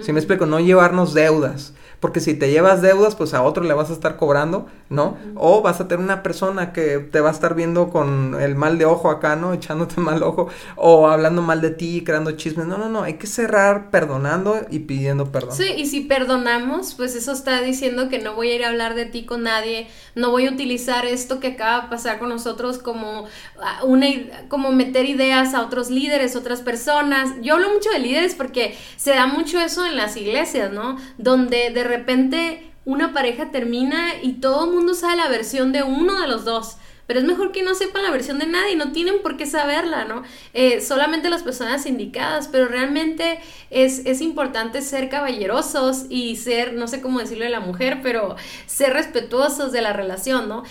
Si 0.00 0.12
me 0.12 0.20
explico, 0.20 0.46
no 0.46 0.60
llevarnos 0.60 1.14
deudas. 1.14 1.74
Porque 2.00 2.20
si 2.20 2.32
te 2.32 2.50
llevas 2.50 2.80
deudas, 2.80 3.14
pues 3.14 3.34
a 3.34 3.42
otro 3.42 3.62
le 3.62 3.74
vas 3.74 3.90
a 3.90 3.92
estar 3.92 4.16
cobrando, 4.16 4.66
¿no? 4.88 5.18
O 5.36 5.60
vas 5.60 5.82
a 5.82 5.86
tener 5.86 6.02
una 6.02 6.22
persona 6.22 6.72
que 6.72 6.98
te 6.98 7.20
va 7.20 7.28
a 7.28 7.32
estar 7.32 7.54
viendo 7.54 7.90
con 7.90 8.40
el 8.40 8.54
mal 8.54 8.78
de 8.78 8.86
ojo 8.86 9.10
acá, 9.10 9.36
¿no? 9.36 9.52
Echándote 9.60 10.00
mal 10.00 10.22
ojo. 10.22 10.48
O 10.76 11.08
hablando 11.08 11.42
mal 11.42 11.60
de 11.60 11.70
ti, 11.70 12.02
creando 12.02 12.32
chismes. 12.32 12.66
No, 12.66 12.78
no, 12.78 12.88
no. 12.88 13.02
Hay 13.02 13.14
que 13.14 13.26
cerrar 13.26 13.90
perdonando 13.90 14.62
y 14.70 14.78
pidiendo 14.80 15.30
perdón. 15.30 15.54
Sí, 15.54 15.74
y 15.76 15.86
si 15.86 16.00
perdonamos, 16.00 16.94
pues 16.94 17.14
eso 17.14 17.32
está 17.32 17.60
diciendo 17.60 18.08
que 18.08 18.18
no 18.18 18.34
voy 18.34 18.50
a 18.50 18.54
ir 18.54 18.64
a 18.64 18.68
hablar 18.68 18.94
de 18.94 19.04
ti 19.04 19.26
con 19.26 19.42
nadie. 19.42 19.86
No 20.14 20.30
voy 20.30 20.46
a 20.46 20.50
utilizar 20.50 21.04
esto 21.04 21.38
que 21.38 21.48
acaba 21.48 21.82
de 21.82 21.88
pasar 21.88 22.18
con 22.18 22.30
nosotros 22.30 22.78
como 22.78 23.26
ah, 23.62 23.84
una 23.84 24.06
como 24.48 24.72
meter 24.72 25.04
ideas 25.04 25.52
a 25.52 25.60
otros 25.60 25.90
líderes, 25.90 26.34
otras 26.34 26.62
personas. 26.62 27.34
Yo 27.42 27.54
hablo 27.54 27.68
mucho 27.68 27.90
de 27.90 27.98
líderes 27.98 28.34
porque 28.34 28.74
se 28.96 29.10
da 29.10 29.26
mucho 29.26 29.60
eso 29.60 29.84
en 29.84 29.98
las 29.98 30.16
iglesias, 30.16 30.72
¿no? 30.72 30.96
Donde 31.18 31.70
de 31.70 31.89
repente 31.90 32.70
una 32.84 33.12
pareja 33.12 33.50
termina 33.50 34.14
y 34.22 34.34
todo 34.34 34.64
el 34.64 34.72
mundo 34.72 34.94
sabe 34.94 35.16
la 35.16 35.28
versión 35.28 35.72
de 35.72 35.82
uno 35.82 36.20
de 36.20 36.28
los 36.28 36.44
dos. 36.44 36.76
Pero 37.06 37.18
es 37.18 37.26
mejor 37.26 37.50
que 37.50 37.64
no 37.64 37.74
sepan 37.74 38.04
la 38.04 38.12
versión 38.12 38.38
de 38.38 38.46
nadie, 38.46 38.76
no 38.76 38.92
tienen 38.92 39.20
por 39.20 39.36
qué 39.36 39.44
saberla, 39.44 40.04
¿no? 40.04 40.22
Eh, 40.54 40.80
solamente 40.80 41.28
las 41.28 41.42
personas 41.42 41.84
indicadas, 41.86 42.46
pero 42.46 42.68
realmente 42.68 43.40
es, 43.70 44.06
es, 44.06 44.20
importante 44.20 44.80
ser 44.80 45.08
caballerosos 45.08 46.04
y 46.08 46.36
ser, 46.36 46.74
no 46.74 46.86
sé 46.86 47.00
cómo 47.00 47.18
decirlo 47.18 47.42
de 47.44 47.50
la 47.50 47.58
mujer, 47.58 47.98
pero 48.00 48.36
ser 48.66 48.92
respetuosos 48.92 49.72
de 49.72 49.82
la 49.82 49.92
relación, 49.92 50.48
¿no? 50.48 50.62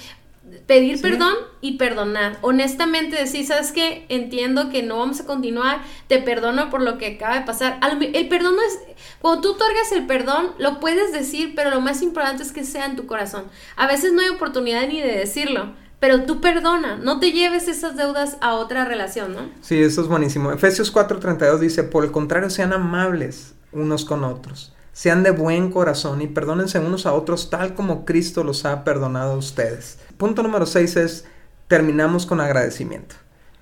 Pedir 0.67 1.01
perdón 1.01 1.33
y 1.61 1.77
perdonar. 1.77 2.37
Honestamente 2.41 3.15
decir, 3.15 3.45
¿sabes 3.45 3.71
qué? 3.71 4.05
Entiendo 4.09 4.69
que 4.69 4.83
no 4.83 4.99
vamos 4.99 5.19
a 5.19 5.25
continuar, 5.25 5.81
te 6.07 6.19
perdono 6.19 6.69
por 6.69 6.81
lo 6.81 6.97
que 6.97 7.15
acaba 7.15 7.35
de 7.39 7.45
pasar. 7.45 7.79
El 7.81 8.27
perdón 8.29 8.55
no 8.55 8.61
es, 8.61 8.79
cuando 9.19 9.41
tú 9.41 9.51
otorgas 9.51 9.91
el 9.91 10.05
perdón, 10.05 10.51
lo 10.57 10.79
puedes 10.79 11.11
decir, 11.11 11.53
pero 11.55 11.69
lo 11.69 11.81
más 11.81 12.01
importante 12.01 12.43
es 12.43 12.51
que 12.51 12.63
sea 12.63 12.85
en 12.85 12.95
tu 12.95 13.05
corazón. 13.05 13.45
A 13.75 13.87
veces 13.87 14.13
no 14.13 14.21
hay 14.21 14.29
oportunidad 14.29 14.87
ni 14.87 15.01
de 15.01 15.17
decirlo. 15.17 15.73
Pero 15.99 16.23
tú 16.23 16.39
perdona, 16.39 16.95
no 16.95 17.19
te 17.19 17.33
lleves 17.33 17.67
esas 17.67 17.97
deudas 17.97 18.37
a 18.39 18.53
otra 18.53 18.85
relación, 18.85 19.33
¿no? 19.33 19.49
Sí, 19.59 19.81
eso 19.81 20.01
es 20.01 20.07
buenísimo. 20.07 20.51
Efesios 20.53 20.93
4:32 20.93 21.59
dice, 21.59 21.83
por 21.83 22.05
el 22.05 22.11
contrario, 22.11 22.49
sean 22.49 22.71
amables 22.71 23.53
unos 23.73 24.05
con 24.05 24.23
otros 24.23 24.73
sean 24.99 25.23
de 25.23 25.31
buen 25.31 25.71
corazón 25.71 26.21
y 26.21 26.27
perdónense 26.27 26.77
unos 26.77 27.05
a 27.05 27.13
otros 27.13 27.49
tal 27.49 27.73
como 27.73 28.03
Cristo 28.03 28.43
los 28.43 28.65
ha 28.65 28.83
perdonado 28.83 29.31
a 29.31 29.37
ustedes. 29.37 29.97
Punto 30.17 30.43
número 30.43 30.65
6 30.65 30.97
es 30.97 31.25
terminamos 31.69 32.25
con 32.25 32.41
agradecimiento. 32.41 33.15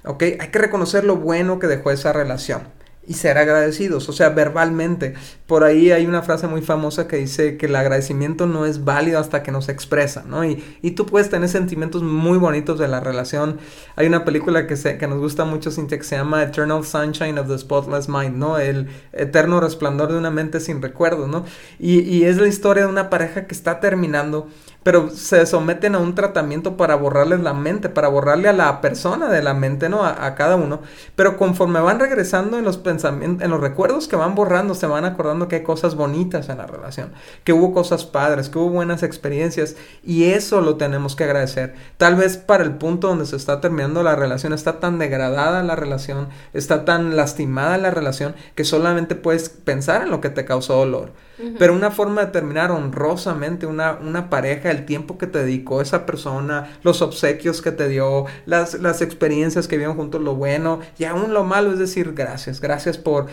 ¿Ok? 0.04 0.24
Hay 0.40 0.50
que 0.52 0.58
reconocer 0.58 1.04
lo 1.04 1.18
bueno 1.18 1.60
que 1.60 1.68
dejó 1.68 1.92
esa 1.92 2.12
relación 2.12 2.64
y 3.08 3.14
ser 3.14 3.38
agradecidos, 3.38 4.10
o 4.10 4.12
sea, 4.14 4.30
verbalmente. 4.30 5.14
Por 5.48 5.64
ahí 5.64 5.92
hay 5.92 6.06
una 6.06 6.22
frase 6.22 6.48
muy 6.48 6.62
famosa 6.62 7.08
que 7.08 7.16
dice 7.16 7.56
que 7.56 7.68
el 7.68 7.76
agradecimiento 7.76 8.48
no 8.48 8.66
es 8.66 8.84
válido 8.84 9.20
hasta 9.20 9.44
que 9.44 9.52
nos 9.52 9.70
expresa, 9.70 10.26
¿no? 10.28 10.44
Y, 10.44 10.62
y 10.82 10.92
tú 10.92 11.06
puedes 11.06 11.30
tener 11.30 11.48
sentimientos 11.48 12.04
muy 12.04 12.38
bonitos 12.38 12.78
de 12.78 12.90
la 12.90 13.00
relación. 13.00 13.60
Hay 13.96 14.08
una 14.08 14.26
película 14.26 14.68
que, 14.68 14.76
se, 14.76 14.98
que 14.98 15.08
nos 15.08 15.20
gusta 15.20 15.46
mucho, 15.46 15.72
Cintia, 15.72 15.98
que 15.98 16.04
se 16.04 16.18
llama 16.18 16.44
Eternal 16.44 16.84
Sunshine 16.84 17.40
of 17.40 17.48
the 17.48 17.58
Spotless 17.58 18.10
Mind, 18.10 18.36
¿no? 18.36 18.58
El 18.58 18.90
eterno 19.14 19.62
resplandor 19.62 20.12
de 20.12 20.18
una 20.18 20.30
mente 20.30 20.60
sin 20.60 20.82
recuerdos, 20.82 21.30
¿no? 21.30 21.46
Y, 21.80 22.02
y 22.02 22.26
es 22.26 22.38
la 22.38 22.48
historia 22.48 22.84
de 22.84 22.90
una 22.90 23.10
pareja 23.10 23.48
que 23.48 23.56
está 23.56 23.80
terminando 23.80 24.50
pero 24.88 25.10
se 25.10 25.46
someten 25.46 25.96
a 25.96 26.00
un 26.00 26.16
tratamiento 26.16 26.78
para 26.78 26.96
borrarles 26.96 27.42
la 27.42 27.54
mente, 27.54 27.90
para 27.90 28.08
borrarle 28.08 28.48
a 28.48 28.54
la 28.54 28.80
persona 28.80 29.28
de 29.28 29.44
la 29.44 29.54
mente, 29.54 29.90
¿no? 29.90 30.06
A, 30.06 30.34
cada 30.36 30.56
uno. 30.56 30.80
Pero 31.18 31.36
conforme 31.36 31.82
van 31.82 32.00
regresando 32.00 32.58
en 32.58 32.64
los 32.64 32.78
pensamientos, 32.78 33.44
en 33.44 33.52
los 33.52 33.60
recuerdos 33.60 34.08
que 34.08 34.16
van 34.16 34.34
borrando, 34.34 34.76
se 34.76 34.88
van 34.88 35.04
acordando 35.04 35.50
que 35.50 35.58
hay 35.58 35.64
cosas 35.64 35.96
bonitas 35.96 36.48
en 36.48 36.60
la 36.60 36.68
relación, 36.68 37.12
que 37.44 37.52
hubo 37.52 37.74
cosas 37.74 38.06
padres, 38.06 38.48
que 38.48 38.60
hubo 38.60 38.70
buenas 38.70 39.04
experiencias 39.04 39.76
y 40.06 40.32
eso 40.32 40.62
lo 40.62 40.78
tenemos 40.78 41.18
que 41.18 41.26
agradecer. 41.26 41.76
Tal 41.98 42.16
vez 42.16 42.38
para 42.38 42.64
el 42.64 42.76
punto 42.76 43.10
donde 43.10 43.26
se 43.26 43.36
está 43.36 43.60
terminando 43.60 44.04
la 44.04 44.16
relación, 44.16 44.54
está 44.54 44.80
tan 44.80 45.00
degradada 45.00 45.64
la 45.64 45.76
relación, 45.76 46.30
está 46.54 46.86
tan 46.86 47.18
lastimada 47.18 47.78
la 47.78 47.92
relación 47.92 48.36
que 48.56 48.64
solamente 48.64 49.16
puedes 49.16 49.50
pensar 49.50 50.04
en 50.04 50.12
lo 50.12 50.22
que 50.22 50.30
te 50.30 50.46
causó 50.46 50.76
dolor. 50.76 51.12
Pero 51.60 51.76
una 51.76 51.92
forma 51.92 52.26
de 52.26 52.32
terminar 52.32 52.72
honrosamente 52.72 53.68
una, 53.68 53.94
una 54.02 54.28
pareja, 54.30 54.72
el 54.78 54.86
tiempo 54.86 55.18
que 55.18 55.28
te 55.28 55.40
dedicó 55.40 55.82
esa 55.82 56.06
persona, 56.06 56.78
los 56.84 57.02
obsequios 57.02 57.62
que 57.62 57.72
te 57.72 57.88
dio, 57.88 58.26
las, 58.46 58.76
las 58.76 59.02
experiencias 59.02 59.68
que 59.68 59.78
vieron 59.78 59.96
juntos, 59.96 60.22
lo 60.22 60.36
bueno 60.36 60.80
y 60.98 61.06
aún 61.06 61.34
lo 61.34 61.44
malo 61.44 61.72
es 61.74 61.80
decir 61.80 62.14
gracias, 62.14 62.62
gracias 62.62 62.98
por 62.98 63.28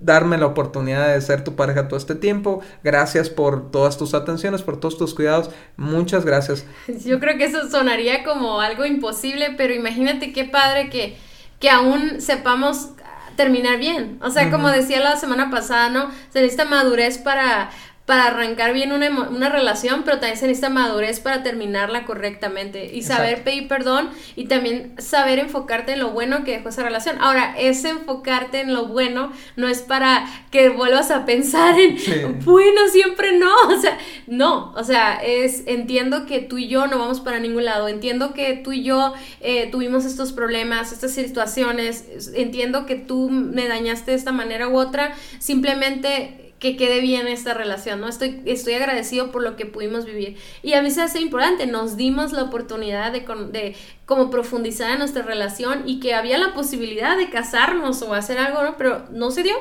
darme 0.00 0.38
la 0.38 0.46
oportunidad 0.46 1.12
de 1.12 1.20
ser 1.20 1.42
tu 1.44 1.56
pareja 1.56 1.88
todo 1.88 1.98
este 1.98 2.14
tiempo. 2.14 2.60
Gracias 2.84 3.28
por 3.30 3.70
todas 3.70 3.98
tus 3.98 4.14
atenciones, 4.14 4.62
por 4.62 4.78
todos 4.78 4.96
tus 4.96 5.14
cuidados. 5.14 5.50
Muchas 5.76 6.24
gracias. 6.24 6.64
Yo 7.04 7.18
creo 7.20 7.36
que 7.36 7.44
eso 7.44 7.68
sonaría 7.68 8.24
como 8.24 8.60
algo 8.60 8.84
imposible, 8.84 9.54
pero 9.56 9.74
imagínate 9.74 10.32
qué 10.32 10.44
padre 10.44 10.88
que, 10.90 11.16
que 11.58 11.70
aún 11.70 12.20
sepamos 12.20 12.90
terminar 13.36 13.78
bien. 13.78 14.18
O 14.22 14.30
sea, 14.30 14.50
como 14.50 14.68
decía 14.68 15.00
la 15.00 15.16
semana 15.16 15.50
pasada, 15.50 15.90
¿no? 15.90 16.10
Se 16.30 16.40
necesita 16.40 16.64
madurez 16.64 17.18
para 17.18 17.70
para 18.08 18.28
arrancar 18.28 18.72
bien 18.72 18.92
una, 18.92 19.10
una, 19.28 19.50
relación, 19.50 20.02
pero 20.02 20.18
también 20.18 20.38
se 20.38 20.46
necesita 20.46 20.70
madurez 20.70 21.20
para 21.20 21.42
terminarla 21.42 22.06
correctamente 22.06 22.90
y 22.94 23.02
saber 23.02 23.44
pedir 23.44 23.68
perdón 23.68 24.08
y 24.34 24.46
también 24.46 24.94
saber 24.96 25.38
enfocarte 25.38 25.92
en 25.92 25.98
lo 25.98 26.12
bueno 26.12 26.42
que 26.42 26.52
dejó 26.52 26.70
esa 26.70 26.82
relación. 26.82 27.18
Ahora, 27.20 27.54
ese 27.58 27.90
enfocarte 27.90 28.60
en 28.60 28.72
lo 28.72 28.86
bueno 28.86 29.30
no 29.56 29.68
es 29.68 29.82
para 29.82 30.24
que 30.50 30.70
vuelvas 30.70 31.10
a 31.10 31.26
pensar 31.26 31.78
en, 31.78 31.98
bueno, 32.46 32.88
siempre 32.90 33.36
no, 33.36 33.54
o 33.68 33.78
sea, 33.78 33.98
no, 34.26 34.72
o 34.72 34.84
sea, 34.84 35.16
es, 35.22 35.64
entiendo 35.66 36.24
que 36.24 36.38
tú 36.38 36.56
y 36.56 36.66
yo 36.66 36.86
no 36.86 36.98
vamos 36.98 37.20
para 37.20 37.40
ningún 37.40 37.66
lado, 37.66 37.88
entiendo 37.88 38.32
que 38.32 38.54
tú 38.54 38.72
y 38.72 38.84
yo 38.84 39.12
eh, 39.42 39.68
tuvimos 39.70 40.06
estos 40.06 40.32
problemas, 40.32 40.92
estas 40.92 41.12
situaciones, 41.12 42.30
entiendo 42.32 42.86
que 42.86 42.94
tú 42.94 43.28
me 43.28 43.68
dañaste 43.68 44.12
de 44.12 44.16
esta 44.16 44.32
manera 44.32 44.66
u 44.68 44.78
otra, 44.78 45.12
simplemente 45.40 46.47
que 46.58 46.76
quede 46.76 47.00
bien 47.00 47.28
esta 47.28 47.54
relación, 47.54 48.00
¿no? 48.00 48.08
Estoy, 48.08 48.42
estoy 48.44 48.74
agradecido 48.74 49.30
por 49.30 49.42
lo 49.42 49.56
que 49.56 49.66
pudimos 49.66 50.04
vivir. 50.04 50.36
Y 50.62 50.72
a 50.72 50.82
mí 50.82 50.90
se 50.90 51.02
hace 51.02 51.20
importante, 51.20 51.66
nos 51.66 51.96
dimos 51.96 52.32
la 52.32 52.42
oportunidad 52.42 53.12
de, 53.12 53.20
de 53.52 53.76
como 54.06 54.30
profundizar 54.30 54.90
en 54.90 54.98
nuestra 54.98 55.22
relación 55.22 55.82
y 55.86 56.00
que 56.00 56.14
había 56.14 56.36
la 56.38 56.54
posibilidad 56.54 57.16
de 57.16 57.30
casarnos 57.30 58.02
o 58.02 58.12
hacer 58.14 58.38
algo, 58.38 58.62
¿no? 58.62 58.76
Pero 58.76 59.04
no 59.10 59.30
se 59.30 59.44
dio. 59.44 59.54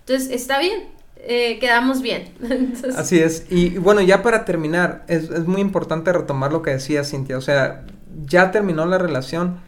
Entonces, 0.00 0.30
está 0.30 0.60
bien, 0.60 0.84
eh, 1.16 1.58
quedamos 1.58 2.00
bien. 2.00 2.32
Así 2.96 3.18
es. 3.18 3.46
Y, 3.50 3.78
bueno, 3.78 4.00
ya 4.00 4.22
para 4.22 4.44
terminar, 4.44 5.04
es, 5.08 5.30
es 5.30 5.46
muy 5.46 5.60
importante 5.60 6.12
retomar 6.12 6.52
lo 6.52 6.62
que 6.62 6.70
decía 6.70 7.02
Cintia. 7.02 7.38
O 7.38 7.42
sea, 7.42 7.84
ya 8.24 8.52
terminó 8.52 8.86
la 8.86 8.98
relación, 8.98 9.58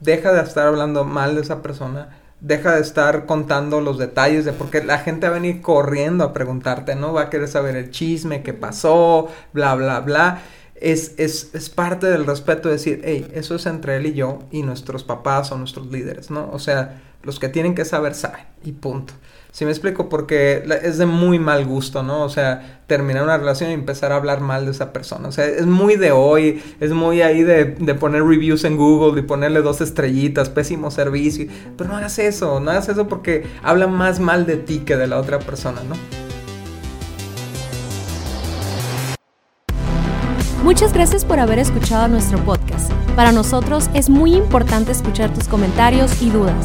deja 0.00 0.34
de 0.34 0.42
estar 0.42 0.66
hablando 0.66 1.04
mal 1.04 1.36
de 1.36 1.40
esa 1.40 1.62
persona 1.62 2.17
deja 2.40 2.74
de 2.76 2.82
estar 2.82 3.26
contando 3.26 3.80
los 3.80 3.98
detalles 3.98 4.44
de 4.44 4.52
porque 4.52 4.82
la 4.82 4.98
gente 4.98 5.28
va 5.28 5.36
a 5.36 5.40
venir 5.40 5.60
corriendo 5.60 6.24
a 6.24 6.32
preguntarte, 6.32 6.94
¿no? 6.94 7.12
Va 7.12 7.22
a 7.22 7.30
querer 7.30 7.48
saber 7.48 7.76
el 7.76 7.90
chisme, 7.90 8.42
qué 8.42 8.54
pasó, 8.54 9.28
bla, 9.52 9.74
bla, 9.74 10.00
bla. 10.00 10.42
Es, 10.74 11.14
es, 11.18 11.50
es 11.54 11.70
parte 11.70 12.06
del 12.06 12.24
respeto 12.24 12.68
decir, 12.68 13.02
hey, 13.04 13.28
eso 13.34 13.56
es 13.56 13.66
entre 13.66 13.96
él 13.96 14.06
y 14.06 14.14
yo 14.14 14.40
y 14.52 14.62
nuestros 14.62 15.02
papás 15.02 15.50
o 15.50 15.58
nuestros 15.58 15.88
líderes, 15.88 16.30
¿no? 16.30 16.48
O 16.52 16.60
sea, 16.60 17.02
los 17.22 17.40
que 17.40 17.48
tienen 17.48 17.74
que 17.74 17.84
saber 17.84 18.14
saben 18.14 18.44
y 18.64 18.72
punto. 18.72 19.14
Si 19.58 19.64
me 19.64 19.72
explico, 19.72 20.08
porque 20.08 20.62
es 20.84 20.98
de 20.98 21.06
muy 21.06 21.40
mal 21.40 21.66
gusto, 21.66 22.04
¿no? 22.04 22.22
O 22.22 22.28
sea, 22.28 22.78
terminar 22.86 23.24
una 23.24 23.38
relación 23.38 23.70
y 23.70 23.72
empezar 23.72 24.12
a 24.12 24.14
hablar 24.14 24.40
mal 24.40 24.66
de 24.66 24.70
esa 24.70 24.92
persona. 24.92 25.26
O 25.26 25.32
sea, 25.32 25.46
es 25.46 25.66
muy 25.66 25.96
de 25.96 26.12
hoy, 26.12 26.62
es 26.78 26.92
muy 26.92 27.22
ahí 27.22 27.42
de, 27.42 27.64
de 27.64 27.94
poner 27.96 28.22
reviews 28.22 28.62
en 28.62 28.76
Google 28.76 29.20
y 29.20 29.24
ponerle 29.24 29.60
dos 29.60 29.80
estrellitas, 29.80 30.48
pésimo 30.48 30.92
servicio. 30.92 31.48
Pero 31.76 31.90
no 31.90 31.96
hagas 31.96 32.20
eso, 32.20 32.60
no 32.60 32.70
hagas 32.70 32.88
eso 32.88 33.08
porque 33.08 33.48
habla 33.60 33.88
más 33.88 34.20
mal 34.20 34.46
de 34.46 34.58
ti 34.58 34.78
que 34.86 34.96
de 34.96 35.08
la 35.08 35.18
otra 35.18 35.40
persona, 35.40 35.80
¿no? 35.88 35.96
Muchas 40.62 40.92
gracias 40.92 41.24
por 41.24 41.40
haber 41.40 41.58
escuchado 41.58 42.06
nuestro 42.06 42.38
podcast. 42.44 42.92
Para 43.16 43.32
nosotros 43.32 43.90
es 43.92 44.08
muy 44.08 44.36
importante 44.36 44.92
escuchar 44.92 45.34
tus 45.34 45.48
comentarios 45.48 46.22
y 46.22 46.30
dudas. 46.30 46.64